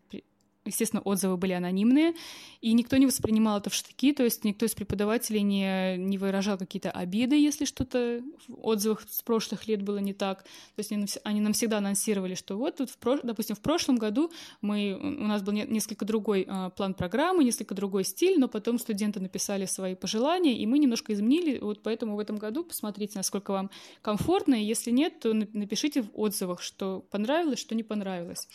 Естественно, 0.67 1.01
отзывы 1.03 1.37
были 1.37 1.53
анонимные, 1.53 2.15
и 2.61 2.73
никто 2.73 2.97
не 2.97 3.07
воспринимал 3.07 3.59
это 3.59 3.71
в 3.71 3.75
штыки, 3.75 4.13
то 4.13 4.25
есть 4.25 4.45
никто 4.45 4.67
из 4.67 4.75
преподавателей 4.75 5.43
не, 5.43 5.97
не 5.97 6.19
выражал 6.19 6.59
какие-то 6.59 6.91
обиды, 6.91 7.37
если 7.37 7.65
что-то 7.65 8.21
в 8.49 8.67
отзывах 8.67 9.03
с 9.09 9.23
прошлых 9.23 9.69
лет 9.69 9.83
было 9.83 9.99
не 9.99 10.13
так. 10.13 10.43
То 10.43 10.79
есть 10.79 10.91
они, 10.91 11.07
они 11.23 11.41
нам 11.41 11.53
всегда 11.53 11.79
анонсировали, 11.79 12.35
что 12.35 12.57
вот 12.57 12.77
тут, 12.77 12.91
в, 12.91 13.21
допустим, 13.23 13.55
в 13.55 13.61
прошлом 13.61 13.97
году 13.97 14.33
мы, 14.61 14.99
у 15.01 15.27
нас 15.27 15.43
был 15.43 15.53
несколько 15.53 16.05
другой 16.05 16.47
э, 16.49 16.71
план 16.77 16.95
программы, 16.95 17.45
несколько 17.45 17.75
другой 17.75 18.05
стиль, 18.05 18.39
но 18.39 18.49
потом 18.49 18.79
студенты 18.81 19.21
написали 19.21 19.67
свои 19.67 19.95
пожелания, 19.95 20.59
и 20.59 20.67
мы 20.67 20.79
немножко 20.79 21.13
изменили, 21.13 21.59
вот 21.59 21.83
поэтому 21.83 22.17
в 22.17 22.19
этом 22.19 22.37
году 22.37 22.65
посмотрите, 22.65 23.13
насколько 23.17 23.53
вам 23.53 23.71
комфортно, 24.03 24.55
и 24.55 24.65
если 24.65 24.91
нет, 24.91 25.21
то 25.21 25.33
напишите 25.33 26.03
в 26.03 26.09
отзывах, 26.15 26.61
что 26.61 27.05
понравилось, 27.11 27.61
что 27.61 27.77
не 27.77 27.85
понравилось. 27.85 28.49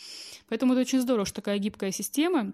Поэтому 0.48 0.74
это 0.74 0.82
очень 0.82 1.00
здорово, 1.00 1.24
что 1.24 1.36
такая 1.36 1.58
гибкая 1.58 1.90
система 1.90 2.01
системы. 2.02 2.52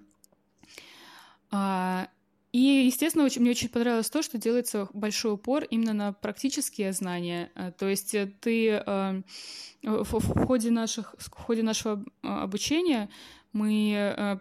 А, 1.50 2.08
и, 2.52 2.86
естественно, 2.86 3.24
очень, 3.24 3.42
мне 3.42 3.50
очень 3.50 3.68
понравилось 3.68 4.10
то, 4.10 4.22
что 4.22 4.38
делается 4.38 4.88
большой 4.94 5.34
упор 5.34 5.64
именно 5.64 5.92
на 5.92 6.12
практические 6.12 6.92
знания. 6.92 7.50
А, 7.54 7.72
то 7.72 7.88
есть 7.88 8.14
э, 8.14 8.32
ты 8.40 8.72
а, 8.72 9.22
в, 9.82 10.46
ходе, 10.46 10.70
наших, 10.70 11.14
в 11.18 11.30
ходе 11.30 11.62
нашего 11.62 12.04
обучения 12.22 13.10
мы 13.52 14.40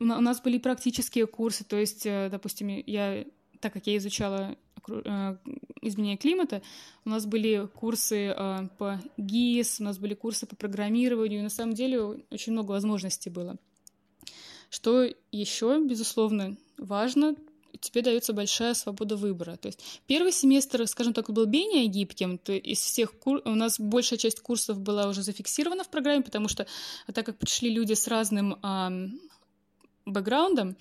у 0.00 0.04
нас 0.04 0.40
были 0.40 0.58
практические 0.58 1.26
курсы, 1.26 1.64
то 1.64 1.76
есть, 1.76 2.06
э, 2.06 2.28
допустим, 2.30 2.68
я, 2.68 3.24
так 3.60 3.72
как 3.72 3.86
я 3.88 3.96
изучала 3.96 4.56
э, 4.88 5.36
изменения 5.82 6.16
климата, 6.16 6.62
у 7.04 7.10
нас 7.10 7.26
были 7.26 7.66
курсы 7.66 8.32
по 8.78 9.00
ГИС, 9.16 9.80
у 9.80 9.84
нас 9.84 9.98
были 9.98 10.14
курсы 10.14 10.46
по 10.46 10.54
программированию, 10.54 11.42
на 11.42 11.50
самом 11.50 11.74
деле 11.74 12.00
очень 12.30 12.52
много 12.52 12.72
возможностей 12.72 13.30
было. 13.30 13.56
Что 14.70 15.08
еще, 15.32 15.80
безусловно, 15.82 16.56
важно, 16.76 17.34
тебе 17.80 18.02
дается 18.02 18.32
большая 18.32 18.74
свобода 18.74 19.16
выбора. 19.16 19.56
То 19.56 19.68
есть 19.68 20.00
первый 20.06 20.32
семестр, 20.32 20.86
скажем 20.86 21.12
так, 21.12 21.30
был 21.30 21.46
менее 21.46 21.86
гибким. 21.86 22.38
То 22.38 22.52
из 22.52 22.80
всех 22.80 23.18
кур... 23.18 23.40
у 23.44 23.54
нас 23.54 23.78
большая 23.78 24.18
часть 24.18 24.40
курсов 24.40 24.80
была 24.80 25.08
уже 25.08 25.22
зафиксирована 25.22 25.84
в 25.84 25.88
программе, 25.88 26.22
потому 26.22 26.48
что 26.48 26.66
так 27.12 27.26
как 27.26 27.38
пришли 27.38 27.70
люди 27.70 27.94
с 27.94 28.06
разным 28.08 28.58
бэкграундом, 30.04 30.76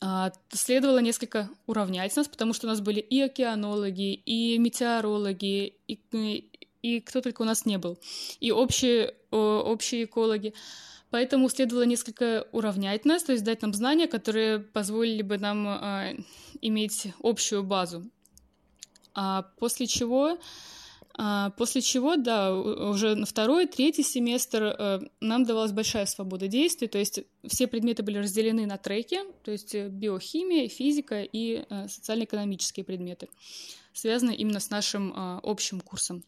а, 0.00 0.32
следовало 0.50 0.98
несколько 0.98 1.48
уравнять 1.66 2.14
нас, 2.16 2.28
потому 2.28 2.52
что 2.52 2.66
у 2.66 2.70
нас 2.70 2.80
были 2.80 3.00
и 3.00 3.20
океанологи, 3.20 4.14
и 4.14 4.58
метеорологи, 4.58 5.74
и, 5.86 6.50
и 6.82 7.00
кто 7.00 7.20
только 7.20 7.42
у 7.42 7.44
нас 7.44 7.64
не 7.64 7.78
был, 7.78 7.98
и 8.40 8.50
общие, 8.50 9.14
общие 9.30 10.04
экологи. 10.04 10.54
Поэтому 11.10 11.48
следовало 11.48 11.84
несколько 11.84 12.46
уравнять 12.52 13.04
нас, 13.04 13.22
то 13.22 13.32
есть 13.32 13.44
дать 13.44 13.62
нам 13.62 13.72
знания, 13.72 14.06
которые 14.06 14.58
позволили 14.58 15.22
бы 15.22 15.38
нам 15.38 15.66
э, 15.66 16.16
иметь 16.60 17.08
общую 17.22 17.62
базу. 17.62 18.10
А 19.14 19.42
после 19.58 19.86
чего, 19.86 20.38
а 21.20 21.50
после 21.50 21.80
чего, 21.80 22.14
да, 22.14 22.54
уже 22.54 23.16
на 23.16 23.26
второй, 23.26 23.66
третий 23.66 24.04
семестр 24.04 24.62
э, 24.62 25.00
нам 25.20 25.44
давалась 25.44 25.72
большая 25.72 26.06
свобода 26.06 26.46
действий, 26.46 26.86
то 26.86 26.98
есть 26.98 27.20
все 27.44 27.66
предметы 27.66 28.04
были 28.04 28.18
разделены 28.18 28.66
на 28.66 28.76
треки, 28.78 29.18
то 29.42 29.50
есть 29.50 29.74
биохимия, 29.74 30.68
физика 30.68 31.22
и 31.22 31.64
э, 31.68 31.88
социально-экономические 31.88 32.84
предметы, 32.84 33.28
связанные 33.92 34.36
именно 34.36 34.60
с 34.60 34.70
нашим 34.70 35.12
э, 35.12 35.40
общим 35.42 35.80
курсом, 35.80 36.22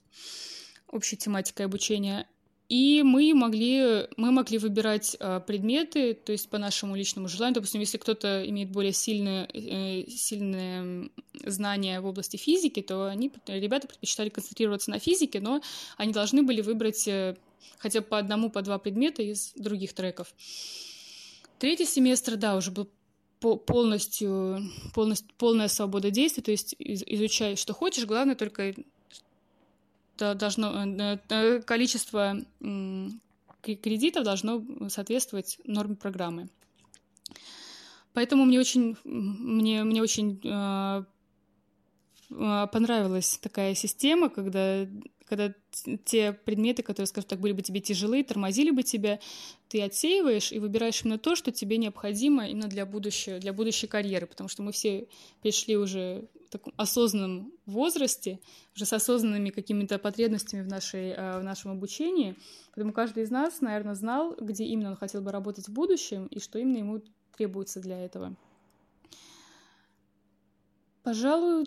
общей 0.88 1.16
тематикой 1.16 1.66
обучения. 1.66 2.26
И 2.70 3.02
мы 3.02 3.35
могли, 3.35 4.06
мы 4.16 4.30
могли 4.30 4.59
выбирать 4.59 5.16
э, 5.18 5.40
предметы, 5.44 6.14
то 6.14 6.30
есть 6.30 6.48
по 6.48 6.56
нашему 6.56 6.94
личному 6.94 7.26
желанию. 7.26 7.56
Допустим, 7.56 7.80
если 7.80 7.98
кто-то 7.98 8.48
имеет 8.48 8.70
более 8.70 8.92
сильные, 8.92 9.48
э, 9.52 10.09
сильные 10.09 11.11
знания 11.44 12.00
в 12.00 12.06
области 12.06 12.37
физики, 12.37 12.80
то 12.80 13.06
они, 13.06 13.33
ребята 13.48 13.88
предпочитали 13.88 14.28
концентрироваться 14.28 14.90
на 14.90 15.00
физике, 15.00 15.40
но 15.40 15.61
они 15.96 16.12
должны 16.12 16.44
были 16.44 16.61
выбрать 16.61 17.09
э, 17.09 17.37
хотя 17.78 18.02
бы 18.02 18.06
по 18.06 18.18
одному, 18.18 18.50
по 18.50 18.62
два 18.62 18.78
предмета 18.78 19.22
из 19.24 19.52
других 19.56 19.92
треков. 19.92 20.33
Третий 21.59 21.87
семестр, 21.87 22.37
да, 22.37 22.54
уже 22.54 22.70
был 22.70 22.88
полностью, 23.40 24.62
полностью 24.94 25.28
полная 25.38 25.66
свобода 25.66 26.12
действий, 26.12 26.44
то 26.44 26.52
есть 26.52 26.76
изучай, 26.78 27.56
что 27.56 27.74
хочешь, 27.74 28.04
главное 28.04 28.37
только 28.37 28.74
должно, 30.20 30.85
э, 30.85 31.18
э, 31.28 31.62
количество 31.62 32.37
кредитов 33.62 34.24
должно 34.24 34.64
соответствовать 34.88 35.59
норме 35.64 35.96
программы. 35.96 36.48
Поэтому 38.12 38.44
мне 38.44 38.59
очень, 38.59 38.96
мне, 39.04 39.85
мне 39.85 40.02
очень 40.02 40.40
э, 40.44 41.04
понравилась 42.28 43.38
такая 43.38 43.74
система, 43.74 44.30
когда, 44.30 44.87
когда 45.31 45.54
те 46.04 46.33
предметы, 46.33 46.83
которые, 46.83 47.06
скажем 47.06 47.28
так, 47.28 47.38
были 47.38 47.52
бы 47.52 47.62
тебе 47.62 47.78
тяжелые, 47.81 48.24
тормозили 48.24 48.72
бы 48.72 48.83
тебя, 48.83 49.20
ты 49.68 49.81
отсеиваешь 49.81 50.50
и 50.50 50.58
выбираешь 50.58 51.02
именно 51.04 51.18
то, 51.18 51.37
что 51.37 51.52
тебе 51.52 51.76
необходимо 51.76 52.48
именно 52.48 52.66
для 52.66 52.85
будущего, 52.85 53.38
для 53.38 53.52
будущей 53.52 53.87
карьеры, 53.87 54.26
потому 54.26 54.48
что 54.48 54.64
мы 54.64 54.72
все 54.72 55.06
пришли 55.40 55.76
уже 55.76 56.28
в 56.48 56.50
таком 56.50 56.74
осознанном 56.76 57.52
возрасте, 57.64 58.40
уже 58.74 58.87
с 58.87 58.92
осознанными 58.92 59.50
какими-то 59.50 60.00
потребностями 60.00 60.62
в, 60.62 60.66
нашей, 60.66 61.10
э, 61.10 61.38
в 61.38 61.44
нашем 61.44 61.70
обучении, 61.70 62.35
поэтому 62.74 62.92
каждый 62.92 63.22
из 63.22 63.31
нас, 63.31 63.60
наверное, 63.60 63.94
знал, 63.94 64.35
где 64.35 64.64
именно 64.64 64.90
он 64.90 64.96
хотел 64.96 65.22
бы 65.22 65.31
работать 65.31 65.68
в 65.68 65.72
будущем 65.72 66.26
и 66.26 66.40
что 66.40 66.58
именно 66.58 66.78
ему 66.78 67.02
требуется 67.37 67.78
для 67.78 68.04
этого. 68.04 68.35
Пожалуй, 71.04 71.66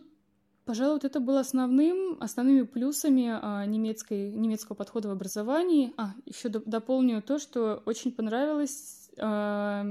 Пожалуй, 0.65 0.93
вот 0.93 1.03
это 1.03 1.19
было 1.19 1.41
основным, 1.41 2.17
основными 2.21 2.61
плюсами 2.61 3.27
а, 3.29 3.65
немецкой, 3.65 4.31
немецкого 4.31 4.75
подхода 4.75 5.09
в 5.09 5.11
образовании. 5.11 5.93
А, 5.97 6.13
еще 6.25 6.47
дополню 6.47 7.21
то, 7.21 7.37
что 7.37 7.83
очень 7.85 8.15
а, 9.19 9.85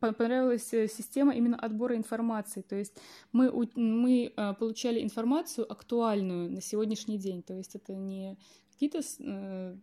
понравилась 0.00 0.72
э, 0.72 0.88
система 0.88 1.34
именно 1.34 1.56
отбора 1.56 1.96
информации. 1.96 2.62
То 2.62 2.76
есть 2.76 2.96
мы, 3.32 3.50
мы 3.74 4.32
а, 4.36 4.54
получали 4.54 5.02
информацию 5.02 5.70
актуальную 5.70 6.50
на 6.50 6.60
сегодняшний 6.60 7.18
день. 7.18 7.42
То 7.42 7.54
есть 7.54 7.74
это 7.74 7.94
не 7.94 8.38
какие-то 8.72 9.00
э, 9.20 9.76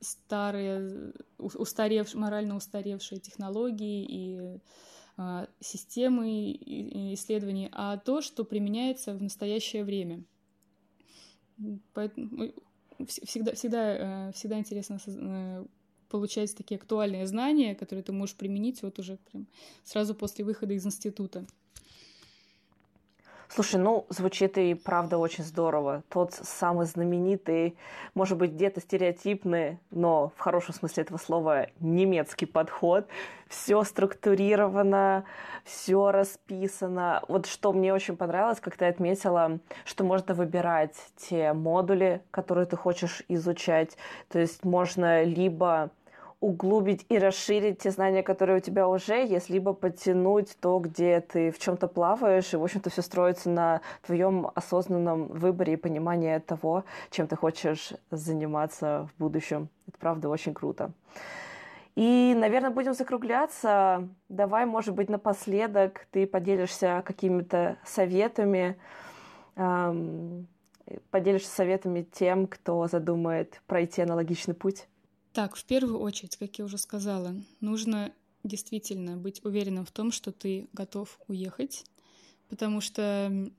старые, 0.00 1.12
устаревшие, 1.38 2.20
морально 2.20 2.56
устаревшие 2.56 3.20
технологии 3.20 4.04
и 4.04 4.38
а, 4.38 4.58
системы 5.60 6.52
исследований, 7.14 7.68
а 7.72 7.96
то, 7.98 8.20
что 8.20 8.44
применяется 8.44 9.14
в 9.14 9.22
настоящее 9.22 9.84
время. 9.84 10.24
Поэтому 11.92 12.52
всегда, 13.06 13.54
всегда, 13.54 14.28
э, 14.28 14.32
всегда 14.32 14.58
интересно 14.58 14.98
э, 15.06 15.64
получать 16.08 16.54
такие 16.56 16.76
актуальные 16.76 17.26
знания, 17.26 17.74
которые 17.74 18.02
ты 18.02 18.12
можешь 18.12 18.36
применить 18.36 18.82
вот 18.82 18.98
уже 18.98 19.18
прям 19.30 19.46
сразу 19.84 20.14
после 20.14 20.44
выхода 20.44 20.74
из 20.74 20.86
института. 20.86 21.46
Слушай, 23.48 23.76
ну, 23.80 24.06
звучит 24.08 24.58
и 24.58 24.74
правда 24.74 25.18
очень 25.18 25.44
здорово. 25.44 26.02
Тот 26.08 26.32
самый 26.32 26.86
знаменитый, 26.86 27.76
может 28.14 28.38
быть, 28.38 28.52
где-то 28.52 28.80
стереотипный, 28.80 29.78
но 29.90 30.32
в 30.36 30.40
хорошем 30.40 30.74
смысле 30.74 31.02
этого 31.02 31.18
слова 31.18 31.66
немецкий 31.80 32.46
подход. 32.46 33.06
Все 33.48 33.82
структурировано, 33.84 35.24
все 35.64 36.10
расписано. 36.10 37.22
Вот 37.28 37.46
что 37.46 37.72
мне 37.72 37.92
очень 37.92 38.16
понравилось, 38.16 38.60
как 38.60 38.76
ты 38.76 38.86
отметила, 38.86 39.58
что 39.84 40.04
можно 40.04 40.34
выбирать 40.34 40.96
те 41.16 41.52
модули, 41.52 42.22
которые 42.30 42.66
ты 42.66 42.76
хочешь 42.76 43.22
изучать. 43.28 43.96
То 44.28 44.38
есть 44.38 44.64
можно 44.64 45.22
либо 45.22 45.90
углубить 46.44 47.06
и 47.08 47.18
расширить 47.18 47.78
те 47.78 47.90
знания, 47.90 48.22
которые 48.22 48.58
у 48.58 48.60
тебя 48.60 48.86
уже 48.86 49.24
есть, 49.24 49.48
либо 49.48 49.72
подтянуть 49.72 50.56
то, 50.60 50.78
где 50.78 51.20
ты 51.20 51.50
в 51.50 51.58
чем-то 51.58 51.88
плаваешь, 51.88 52.52
и, 52.52 52.56
в 52.58 52.62
общем-то, 52.62 52.90
все 52.90 53.00
строится 53.00 53.48
на 53.48 53.80
твоем 54.04 54.50
осознанном 54.54 55.28
выборе 55.28 55.72
и 55.72 55.76
понимании 55.76 56.38
того, 56.38 56.84
чем 57.10 57.28
ты 57.28 57.36
хочешь 57.36 57.94
заниматься 58.10 59.08
в 59.08 59.20
будущем. 59.20 59.70
Это, 59.88 59.96
правда, 59.98 60.28
очень 60.28 60.52
круто. 60.52 60.92
И, 61.96 62.34
наверное, 62.36 62.70
будем 62.70 62.92
закругляться. 62.92 64.06
Давай, 64.28 64.66
может 64.66 64.94
быть, 64.94 65.08
напоследок 65.08 66.06
ты 66.10 66.26
поделишься 66.26 67.02
какими-то 67.06 67.78
советами, 67.84 68.76
эм, 69.56 70.46
поделишься 71.10 71.50
советами 71.50 72.02
тем, 72.02 72.46
кто 72.48 72.86
задумает 72.86 73.62
пройти 73.66 74.02
аналогичный 74.02 74.54
путь. 74.54 74.88
Так, 75.34 75.56
в 75.56 75.64
первую 75.64 75.98
очередь, 75.98 76.36
как 76.36 76.56
я 76.60 76.64
уже 76.64 76.78
сказала, 76.78 77.34
нужно 77.60 78.12
действительно 78.44 79.16
быть 79.16 79.44
уверенным 79.44 79.84
в 79.84 79.90
том, 79.90 80.12
что 80.12 80.30
ты 80.30 80.68
готов 80.72 81.18
уехать, 81.26 81.84
потому 82.48 82.80
что 82.80 83.50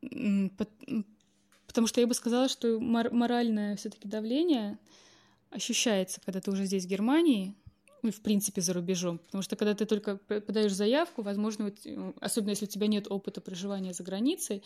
потому 0.00 1.86
что 1.86 2.00
я 2.00 2.08
бы 2.08 2.14
сказала, 2.14 2.48
что 2.48 2.80
моральное 2.80 3.76
все-таки 3.76 4.08
давление 4.08 4.80
ощущается, 5.50 6.20
когда 6.24 6.40
ты 6.40 6.50
уже 6.50 6.64
здесь 6.64 6.86
в 6.86 6.88
Германии, 6.88 7.54
ну, 8.02 8.10
в 8.10 8.20
принципе, 8.20 8.60
за 8.60 8.72
рубежом. 8.72 9.18
Потому 9.18 9.42
что 9.42 9.54
когда 9.54 9.74
ты 9.74 9.86
только 9.86 10.16
подаешь 10.16 10.72
заявку, 10.72 11.22
возможно, 11.22 11.72
особенно 12.20 12.50
если 12.50 12.64
у 12.64 12.68
тебя 12.68 12.88
нет 12.88 13.06
опыта 13.08 13.40
проживания 13.40 13.92
за 13.92 14.02
границей, 14.02 14.64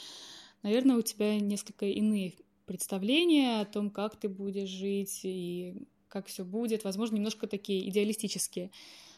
наверное, 0.62 0.96
у 0.96 1.02
тебя 1.02 1.38
несколько 1.38 1.84
иные 1.84 2.32
представления 2.66 3.60
о 3.60 3.64
том, 3.64 3.90
как 3.90 4.16
ты 4.16 4.28
будешь 4.28 4.68
жить 4.68 5.20
и 5.24 5.74
как 6.08 6.26
все 6.26 6.44
будет, 6.44 6.84
возможно, 6.84 7.16
немножко 7.16 7.46
такие 7.46 7.88
идеалистические. 7.88 8.70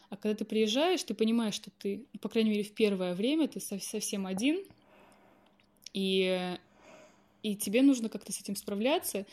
А 0.09 0.17
когда 0.17 0.35
ты 0.35 0.45
приезжаешь, 0.45 1.03
ты 1.03 1.13
понимаешь, 1.13 1.55
что 1.55 1.71
ты, 1.71 2.05
по 2.21 2.29
крайней 2.29 2.51
мере, 2.51 2.63
в 2.63 2.73
первое 2.73 3.15
время 3.15 3.47
ты 3.47 3.59
совсем 3.59 4.27
один, 4.27 4.63
и, 5.93 6.57
и 7.43 7.55
тебе 7.55 7.81
нужно 7.81 8.09
как-то 8.09 8.31
с 8.31 8.39
этим 8.39 8.55
справляться. 8.55 9.25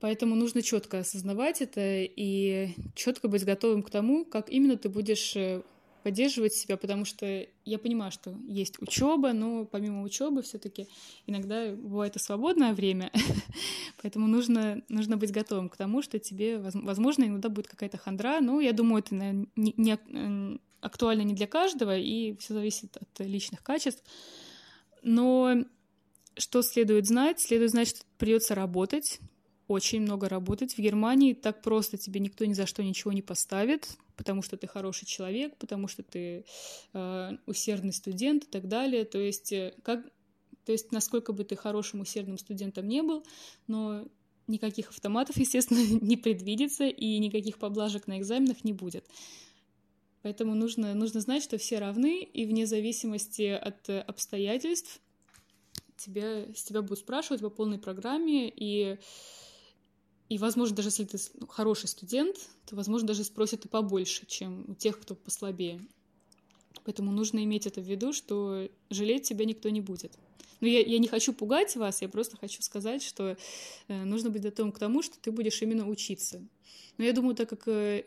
Поэтому 0.00 0.36
нужно 0.36 0.62
четко 0.62 1.00
осознавать 1.00 1.60
это 1.60 1.80
и 2.04 2.70
четко 2.94 3.26
быть 3.28 3.44
готовым 3.44 3.82
к 3.82 3.90
тому, 3.90 4.24
как 4.24 4.48
именно 4.48 4.76
ты 4.76 4.88
будешь 4.88 5.34
э, 5.34 5.62
поддерживать 6.08 6.54
себя, 6.54 6.78
потому 6.78 7.04
что 7.04 7.46
я 7.66 7.78
понимаю, 7.78 8.10
что 8.10 8.34
есть 8.46 8.80
учеба, 8.80 9.34
но 9.34 9.66
помимо 9.66 10.02
учебы 10.02 10.40
все-таки 10.40 10.88
иногда 11.26 11.70
бывает 11.72 12.16
и 12.16 12.18
свободное 12.18 12.72
время, 12.72 13.12
поэтому 14.02 14.26
нужно, 14.26 14.82
нужно 14.88 15.18
быть 15.18 15.32
готовым 15.32 15.68
к 15.68 15.76
тому, 15.76 16.00
что 16.00 16.18
тебе, 16.18 16.56
возможно, 16.60 17.24
иногда 17.24 17.50
будет 17.50 17.68
какая-то 17.68 17.98
хандра, 17.98 18.40
но 18.40 18.58
я 18.58 18.72
думаю, 18.72 19.00
это 19.00 19.14
не, 19.14 19.74
не 19.76 19.98
актуально 20.80 21.24
не 21.24 21.34
для 21.34 21.46
каждого, 21.46 21.94
и 21.94 22.34
все 22.38 22.54
зависит 22.54 22.96
от 22.96 23.20
личных 23.20 23.62
качеств. 23.62 24.02
Но 25.02 25.56
что 26.38 26.62
следует 26.62 27.06
знать? 27.06 27.38
Следует 27.38 27.72
знать, 27.72 27.88
что 27.88 28.00
придется 28.16 28.54
работать, 28.54 29.20
очень 29.66 30.00
много 30.00 30.30
работать. 30.30 30.72
В 30.72 30.78
Германии 30.78 31.34
так 31.34 31.60
просто 31.60 31.98
тебе 31.98 32.18
никто 32.18 32.46
ни 32.46 32.54
за 32.54 32.64
что 32.64 32.82
ничего 32.82 33.12
не 33.12 33.20
поставит, 33.20 33.98
потому 34.18 34.42
что 34.42 34.56
ты 34.56 34.66
хороший 34.66 35.06
человек, 35.06 35.56
потому 35.56 35.88
что 35.88 36.02
ты 36.02 36.44
э, 36.92 37.30
усердный 37.46 37.92
студент 37.92 38.44
и 38.44 38.46
так 38.48 38.68
далее. 38.68 39.04
То 39.04 39.18
есть, 39.18 39.52
э, 39.52 39.74
как, 39.82 40.04
то 40.66 40.72
есть, 40.72 40.92
насколько 40.92 41.32
бы 41.32 41.44
ты 41.44 41.56
хорошим 41.56 42.00
усердным 42.00 42.36
студентом 42.36 42.86
не 42.88 43.02
был, 43.02 43.24
но 43.68 44.06
никаких 44.48 44.90
автоматов, 44.90 45.36
естественно, 45.38 45.78
не 46.04 46.16
предвидится, 46.16 46.84
и 46.84 47.18
никаких 47.18 47.58
поблажек 47.58 48.08
на 48.08 48.18
экзаменах 48.18 48.64
не 48.64 48.72
будет. 48.72 49.06
Поэтому 50.22 50.56
нужно, 50.56 50.94
нужно 50.94 51.20
знать, 51.20 51.44
что 51.44 51.56
все 51.56 51.78
равны, 51.78 52.22
и 52.22 52.44
вне 52.44 52.66
зависимости 52.66 53.44
от 53.44 53.88
обстоятельств 53.88 55.00
тебя, 55.96 56.52
с 56.54 56.64
тебя 56.64 56.82
будут 56.82 56.98
спрашивать 56.98 57.40
по 57.40 57.50
полной 57.50 57.78
программе, 57.78 58.52
и 58.54 58.98
и, 60.28 60.38
возможно, 60.38 60.76
даже 60.76 60.88
если 60.88 61.04
ты 61.04 61.18
ну, 61.34 61.46
хороший 61.46 61.88
студент, 61.88 62.36
то, 62.66 62.76
возможно, 62.76 63.08
даже 63.08 63.24
спросят 63.24 63.64
и 63.64 63.68
побольше, 63.68 64.26
чем 64.26 64.64
у 64.68 64.74
тех, 64.74 65.00
кто 65.00 65.14
послабее. 65.14 65.80
Поэтому 66.84 67.12
нужно 67.12 67.42
иметь 67.44 67.66
это 67.66 67.80
в 67.80 67.84
виду, 67.84 68.12
что 68.12 68.68
жалеть 68.90 69.28
тебя 69.28 69.44
никто 69.44 69.68
не 69.70 69.80
будет. 69.80 70.12
Но 70.60 70.66
я, 70.66 70.80
я 70.80 70.98
не 70.98 71.08
хочу 71.08 71.32
пугать 71.32 71.76
вас, 71.76 72.02
я 72.02 72.08
просто 72.08 72.36
хочу 72.36 72.62
сказать, 72.62 73.02
что 73.02 73.36
э, 73.88 74.04
нужно 74.04 74.28
быть 74.28 74.42
готовым 74.42 74.72
к 74.72 74.78
тому, 74.78 75.02
что 75.02 75.18
ты 75.18 75.30
будешь 75.30 75.62
именно 75.62 75.88
учиться. 75.88 76.42
Но 76.98 77.04
я 77.04 77.12
думаю, 77.12 77.34
так 77.34 77.48
как 77.48 77.68
э, 77.68 78.04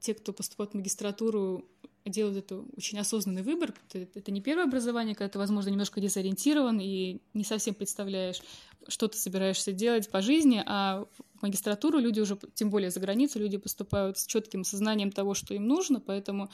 те, 0.00 0.14
кто 0.14 0.32
поступает 0.32 0.72
в 0.72 0.74
магистратуру, 0.74 1.64
делают 2.10 2.38
это 2.38 2.64
очень 2.76 2.98
осознанный 2.98 3.42
выбор. 3.42 3.74
Это, 3.92 4.30
не 4.30 4.40
первое 4.40 4.64
образование, 4.64 5.14
когда 5.14 5.30
ты, 5.30 5.38
возможно, 5.38 5.70
немножко 5.70 6.00
дезориентирован 6.00 6.80
и 6.80 7.20
не 7.34 7.44
совсем 7.44 7.74
представляешь, 7.74 8.40
что 8.88 9.08
ты 9.08 9.18
собираешься 9.18 9.72
делать 9.72 10.10
по 10.10 10.20
жизни, 10.20 10.62
а 10.64 11.06
в 11.34 11.42
магистратуру 11.42 11.98
люди 11.98 12.20
уже, 12.20 12.38
тем 12.54 12.70
более 12.70 12.90
за 12.90 13.00
границу, 13.00 13.38
люди 13.38 13.56
поступают 13.56 14.18
с 14.18 14.26
четким 14.26 14.64
сознанием 14.64 15.10
того, 15.10 15.34
что 15.34 15.54
им 15.54 15.66
нужно, 15.66 16.00
поэтому 16.00 16.50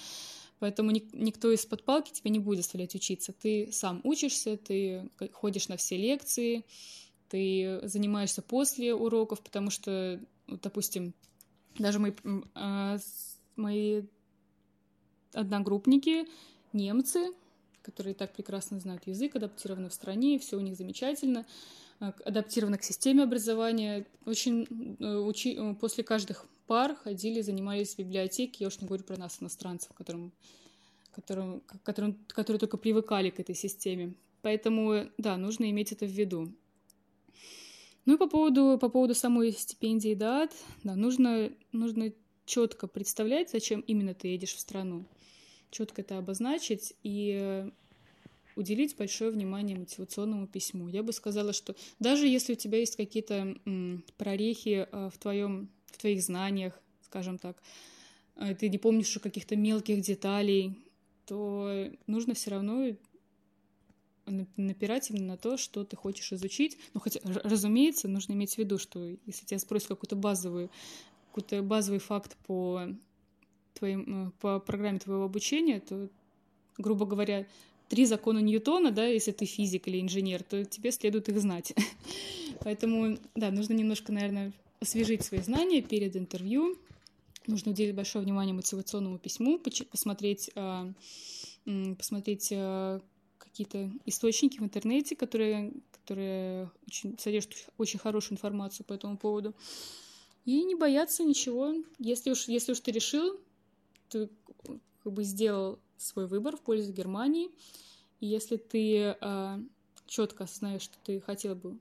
Поэтому 0.59 0.93
никто 0.93 1.51
из-под 1.51 1.85
палки 1.85 2.13
тебя 2.13 2.31
не 2.31 2.39
будет 2.39 2.59
заставлять 2.59 2.95
учиться. 2.95 3.33
Ты 3.33 3.73
сам 3.73 4.01
учишься, 4.05 4.57
ты 4.57 5.11
ходишь 5.33 5.67
на 5.67 5.77
все 5.77 5.97
лекции, 5.97 6.65
ты 7.29 7.81
занимаешься 7.83 8.43
после 8.43 8.95
уроков, 8.95 9.43
потому 9.43 9.71
что, 9.71 10.21
допустим, 10.47 11.15
даже 11.81 11.99
мои, 11.99 12.13
а, 12.55 12.97
мои 13.57 14.03
одногруппники, 15.33 16.29
немцы, 16.73 17.33
которые 17.83 18.15
так 18.15 18.33
прекрасно 18.33 18.81
знают 18.81 19.07
язык, 19.07 19.37
адаптированы 19.37 19.89
в 19.89 19.95
стране, 19.95 20.39
все 20.39 20.57
у 20.57 20.61
них 20.61 20.77
замечательно, 20.77 21.47
а, 22.01 22.15
адаптированы 22.25 22.79
к 22.79 22.85
системе 22.85 23.25
образования. 23.25 24.07
Очень 24.25 24.97
э, 25.01 25.17
учи... 25.17 25.57
Э, 25.59 25.75
после 25.75 26.05
каждых 26.05 26.47
пар 26.67 26.95
ходили, 26.95 27.41
занимались 27.43 27.95
в 27.95 27.99
библиотеке. 27.99 28.59
Я 28.61 28.69
уж 28.69 28.81
не 28.81 28.87
говорю 28.87 29.05
про 29.05 29.17
нас, 29.17 29.39
иностранцев, 29.41 29.93
которым, 29.95 30.33
которым, 31.13 31.63
которым, 31.85 32.19
которые 32.29 32.61
только 32.61 32.77
привыкали 32.77 33.31
к 33.31 33.41
этой 33.41 33.55
системе. 33.55 34.15
Поэтому, 34.43 35.07
да, 35.19 35.37
нужно 35.37 35.71
иметь 35.71 35.93
это 35.93 36.07
в 36.07 36.11
виду. 36.11 36.53
Ну 38.05 38.15
и 38.15 38.19
по 38.19 38.27
поводу, 38.27 38.79
по 38.81 38.89
поводу 38.89 39.15
самой 39.15 39.53
стипендии 39.53 40.15
ДАТ, 40.15 40.53
да, 40.83 40.97
нужно, 40.97 41.53
нужно 41.71 42.13
четко 42.45 42.89
представлять, 42.89 43.51
зачем 43.51 43.81
именно 43.81 44.15
ты 44.15 44.29
едешь 44.29 44.55
в 44.55 44.61
страну, 44.61 45.05
четко 45.73 46.03
это 46.03 46.19
обозначить 46.19 46.95
и 47.03 47.69
уделить 48.55 48.97
большое 48.97 49.31
внимание 49.31 49.77
мотивационному 49.77 50.47
письму. 50.47 50.89
Я 50.89 51.03
бы 51.03 51.13
сказала, 51.13 51.53
что 51.53 51.75
даже 51.99 52.29
если 52.29 52.53
у 52.53 52.57
тебя 52.57 52.79
есть 52.79 52.97
какие-то 52.97 53.57
прорехи 54.17 54.87
а, 54.93 55.11
в, 55.11 55.19
твоем, 55.19 55.71
в 55.87 55.99
твоих 55.99 56.23
знаниях, 56.23 56.79
скажем 57.03 57.39
так, 57.39 57.57
а, 58.37 58.55
ты 58.55 58.69
не 58.69 58.79
помнишь 58.79 59.19
каких-то 59.23 59.57
мелких 59.57 60.01
деталей, 60.03 60.77
то 61.27 61.91
нужно 62.07 62.35
все 62.35 62.51
равно 62.51 62.95
напирать 64.57 65.11
именно 65.11 65.29
на 65.29 65.37
то, 65.37 65.57
что 65.57 65.85
ты 65.85 65.97
хочешь 65.97 66.33
изучить. 66.33 66.79
Ну, 66.95 67.01
хотя, 67.01 67.21
разумеется, 67.25 68.09
нужно 68.09 68.33
иметь 68.35 68.55
в 68.55 68.59
виду, 68.59 68.79
что 68.79 69.05
если 69.27 69.47
тебя 69.47 69.59
спросят 69.59 69.89
какую-то 69.89 70.17
базовую, 70.17 70.71
какой-то 71.29 71.63
базовый 71.63 71.99
факт 71.99 72.37
по, 72.47 72.89
твоим, 73.83 74.29
э, 74.29 74.31
по 74.41 74.61
программе 74.61 75.01
твоего 75.01 75.25
обучения, 75.25 75.81
то, 75.81 76.09
грубо 76.79 77.05
говоря, 77.05 77.47
три 77.89 78.07
закона 78.07 78.39
Ньютона, 78.39 78.93
да, 78.93 79.07
если 79.07 79.33
ты 79.33 79.45
физик 79.45 79.89
или 79.89 80.01
инженер, 80.01 80.45
то 80.45 80.65
тебе 80.65 80.93
следует 80.93 81.29
их 81.29 81.41
знать. 81.41 81.75
Поэтому, 82.61 83.19
да, 83.35 83.51
нужно 83.51 83.73
немножко, 83.73 84.13
наверное, 84.13 84.53
освежить 84.81 85.25
свои 85.25 85.41
знания 85.41 85.83
перед 85.83 86.17
интервью. 86.17 86.79
Нужно 87.49 87.73
уделить 87.73 87.97
большое 87.97 88.25
внимание 88.25 88.55
мотивационному 88.55 89.19
письму, 89.19 89.59
посмотреть, 89.91 90.51
а, 90.55 90.93
посмотреть 91.99 92.53
а, 92.55 93.01
какие-то 93.39 93.91
источники 94.07 94.59
в 94.59 94.63
интернете, 94.63 95.17
которые, 95.17 95.73
которые 95.91 96.71
очень, 96.87 97.19
содержат 97.19 97.53
очень 97.79 97.99
хорошую 97.99 98.35
информацию 98.37 98.87
по 98.87 98.93
этому 98.93 99.19
поводу. 99.19 99.55
И 100.45 100.63
не 100.63 100.77
бояться 100.77 101.25
ничего. 101.25 101.75
Если 101.99 102.31
уж, 102.31 102.49
если 102.49 102.73
уж 102.73 102.81
ты 102.81 102.93
решил, 102.93 103.39
ты 104.13 104.29
как 105.03 105.13
бы 105.13 105.25
сделал 105.25 105.79
свой 105.97 106.27
выбор 106.27 106.57
в 106.57 106.61
пользу 106.61 106.93
Германии. 106.93 107.51
И 108.21 108.27
если 108.27 108.57
ты 108.57 108.99
э, 108.99 109.17
а, 109.21 109.61
четко 110.07 110.45
осознаешь, 110.45 110.83
что 110.83 110.97
ты 111.03 111.21
хотел 111.21 111.55
бы, 111.55 111.79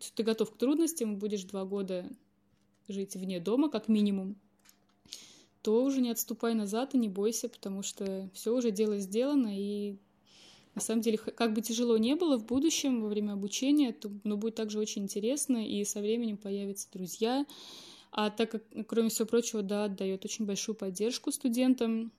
что 0.00 0.16
ты 0.16 0.22
готов 0.22 0.52
к 0.52 0.56
трудностям, 0.56 1.16
будешь 1.16 1.44
два 1.44 1.64
года 1.64 2.10
жить 2.88 3.14
вне 3.16 3.40
дома, 3.40 3.70
как 3.70 3.88
минимум, 3.88 4.36
то 5.62 5.84
уже 5.84 6.00
не 6.00 6.10
отступай 6.10 6.54
назад 6.54 6.94
и 6.94 6.98
не 6.98 7.08
бойся, 7.08 7.48
потому 7.48 7.82
что 7.82 8.28
все 8.32 8.54
уже 8.54 8.70
дело 8.70 8.98
сделано, 8.98 9.50
и 9.52 9.96
на 10.74 10.80
самом 10.80 11.02
деле, 11.02 11.18
как 11.18 11.54
бы 11.54 11.60
тяжело 11.60 11.98
не 11.98 12.14
было 12.14 12.38
в 12.38 12.46
будущем, 12.46 13.02
во 13.02 13.08
время 13.08 13.32
обучения, 13.32 13.92
то 13.92 14.10
но 14.24 14.36
будет 14.36 14.54
также 14.54 14.78
очень 14.78 15.02
интересно, 15.02 15.66
и 15.66 15.84
со 15.84 16.00
временем 16.00 16.36
появятся 16.36 16.88
друзья. 16.92 17.44
А 18.10 18.30
так 18.30 18.50
как, 18.50 18.64
кроме 18.86 19.10
всего 19.10 19.26
прочего, 19.26 19.62
да, 19.62 19.88
дает 19.88 20.24
очень 20.24 20.46
большую 20.46 20.74
поддержку 20.74 21.30
студентам, 21.30 22.12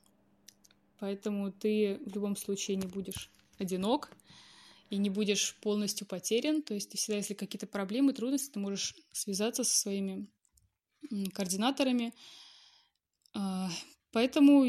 Поэтому 1.00 1.52
ты 1.52 2.00
в 2.06 2.14
любом 2.14 2.36
случае 2.36 2.78
не 2.78 2.88
будешь 2.88 3.32
одинок 3.58 4.12
и 4.90 4.98
не 4.98 5.10
будешь 5.10 5.56
полностью 5.62 6.06
потерян. 6.06 6.62
То 6.62 6.74
есть 6.74 6.90
ты 6.90 6.98
всегда, 6.98 7.18
если 7.18 7.34
какие-то 7.34 7.68
проблемы, 7.68 8.14
трудности, 8.14 8.52
ты 8.52 8.60
можешь 8.60 8.96
связаться 9.12 9.64
со 9.64 9.78
своими 9.78 10.28
координаторами. 11.34 12.14
А, 13.34 13.70
поэтому 14.12 14.66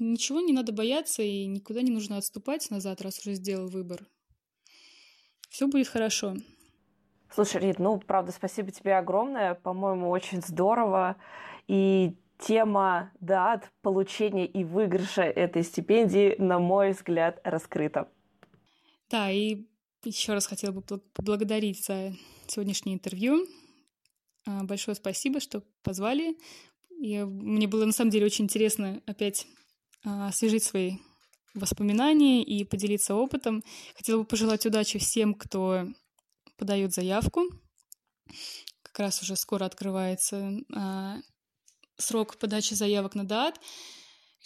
ничего 0.00 0.40
не 0.40 0.52
надо 0.52 0.72
бояться 0.72 1.22
и 1.22 1.46
никуда 1.46 1.82
не 1.82 1.90
нужно 1.90 2.16
отступать 2.16 2.68
назад, 2.70 3.00
раз 3.00 3.20
уже 3.20 3.34
сделал 3.34 3.68
выбор. 3.68 4.08
Все 5.50 5.68
будет 5.68 5.86
хорошо. 5.86 6.36
Слушай, 7.32 7.62
Рит, 7.62 7.78
ну, 7.78 7.98
правда, 7.98 8.32
спасибо 8.32 8.70
тебе 8.70 8.96
огромное. 8.96 9.54
По-моему, 9.54 10.10
очень 10.10 10.42
здорово. 10.42 11.16
И 11.68 12.16
тема 12.38 13.12
дат 13.20 13.70
получения 13.82 14.46
и 14.46 14.64
выигрыша 14.64 15.22
этой 15.22 15.62
стипендии, 15.62 16.34
на 16.38 16.58
мой 16.58 16.92
взгляд, 16.92 17.40
раскрыта. 17.44 18.08
Да, 19.10 19.30
и 19.30 19.64
еще 20.04 20.32
раз 20.32 20.46
хотела 20.46 20.72
бы 20.72 20.82
поблагодарить 20.82 21.84
за 21.84 22.12
сегодняшнее 22.46 22.94
интервью. 22.94 23.46
А, 24.46 24.64
большое 24.64 24.94
спасибо, 24.94 25.40
что 25.40 25.62
позвали. 25.82 26.36
И 27.00 27.22
мне 27.22 27.66
было 27.66 27.84
на 27.84 27.92
самом 27.92 28.10
деле 28.10 28.26
очень 28.26 28.44
интересно 28.44 29.02
опять 29.06 29.46
а, 30.04 30.28
освежить 30.28 30.64
свои 30.64 30.96
воспоминания 31.54 32.42
и 32.42 32.64
поделиться 32.64 33.14
опытом. 33.14 33.62
Хотела 33.94 34.20
бы 34.20 34.24
пожелать 34.24 34.66
удачи 34.66 34.98
всем, 34.98 35.34
кто 35.34 35.86
подает 36.60 36.92
заявку. 36.92 37.40
Как 38.82 38.98
раз 38.98 39.22
уже 39.22 39.34
скоро 39.34 39.64
открывается 39.64 40.52
а, 40.76 41.16
срок 41.96 42.36
подачи 42.36 42.74
заявок 42.74 43.14
на 43.14 43.24
ДААТ. 43.24 43.58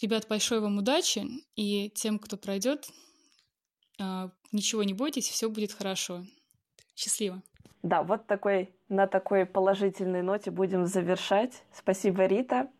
Ребят, 0.01 0.27
большой 0.29 0.61
вам 0.61 0.79
удачи, 0.79 1.27
и 1.57 1.91
тем, 1.91 2.19
кто 2.19 2.37
пройдет, 2.37 2.89
а, 4.01 4.31
ничего 4.53 4.85
не 4.85 4.95
бойтесь, 4.95 5.29
все 5.29 5.51
будет 5.51 5.73
хорошо. 5.73 6.25
Счастливо. 6.95 7.43
Да, 7.83 8.03
вот 8.03 8.27
такой, 8.27 8.71
на 8.89 9.07
такой 9.07 9.45
положительной 9.45 10.23
ноте 10.23 10.51
будем 10.51 10.87
завершать. 10.87 11.65
Спасибо, 11.73 12.27
Рита. 12.27 12.71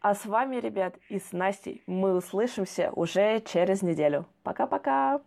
А 0.00 0.14
с 0.14 0.24
вами, 0.24 0.56
ребят, 0.56 0.96
и 1.10 1.18
с 1.18 1.32
Настей 1.32 1.82
мы 1.86 2.16
услышимся 2.16 2.90
уже 2.92 3.42
через 3.42 3.82
неделю. 3.82 4.26
Пока-пока! 4.42 5.20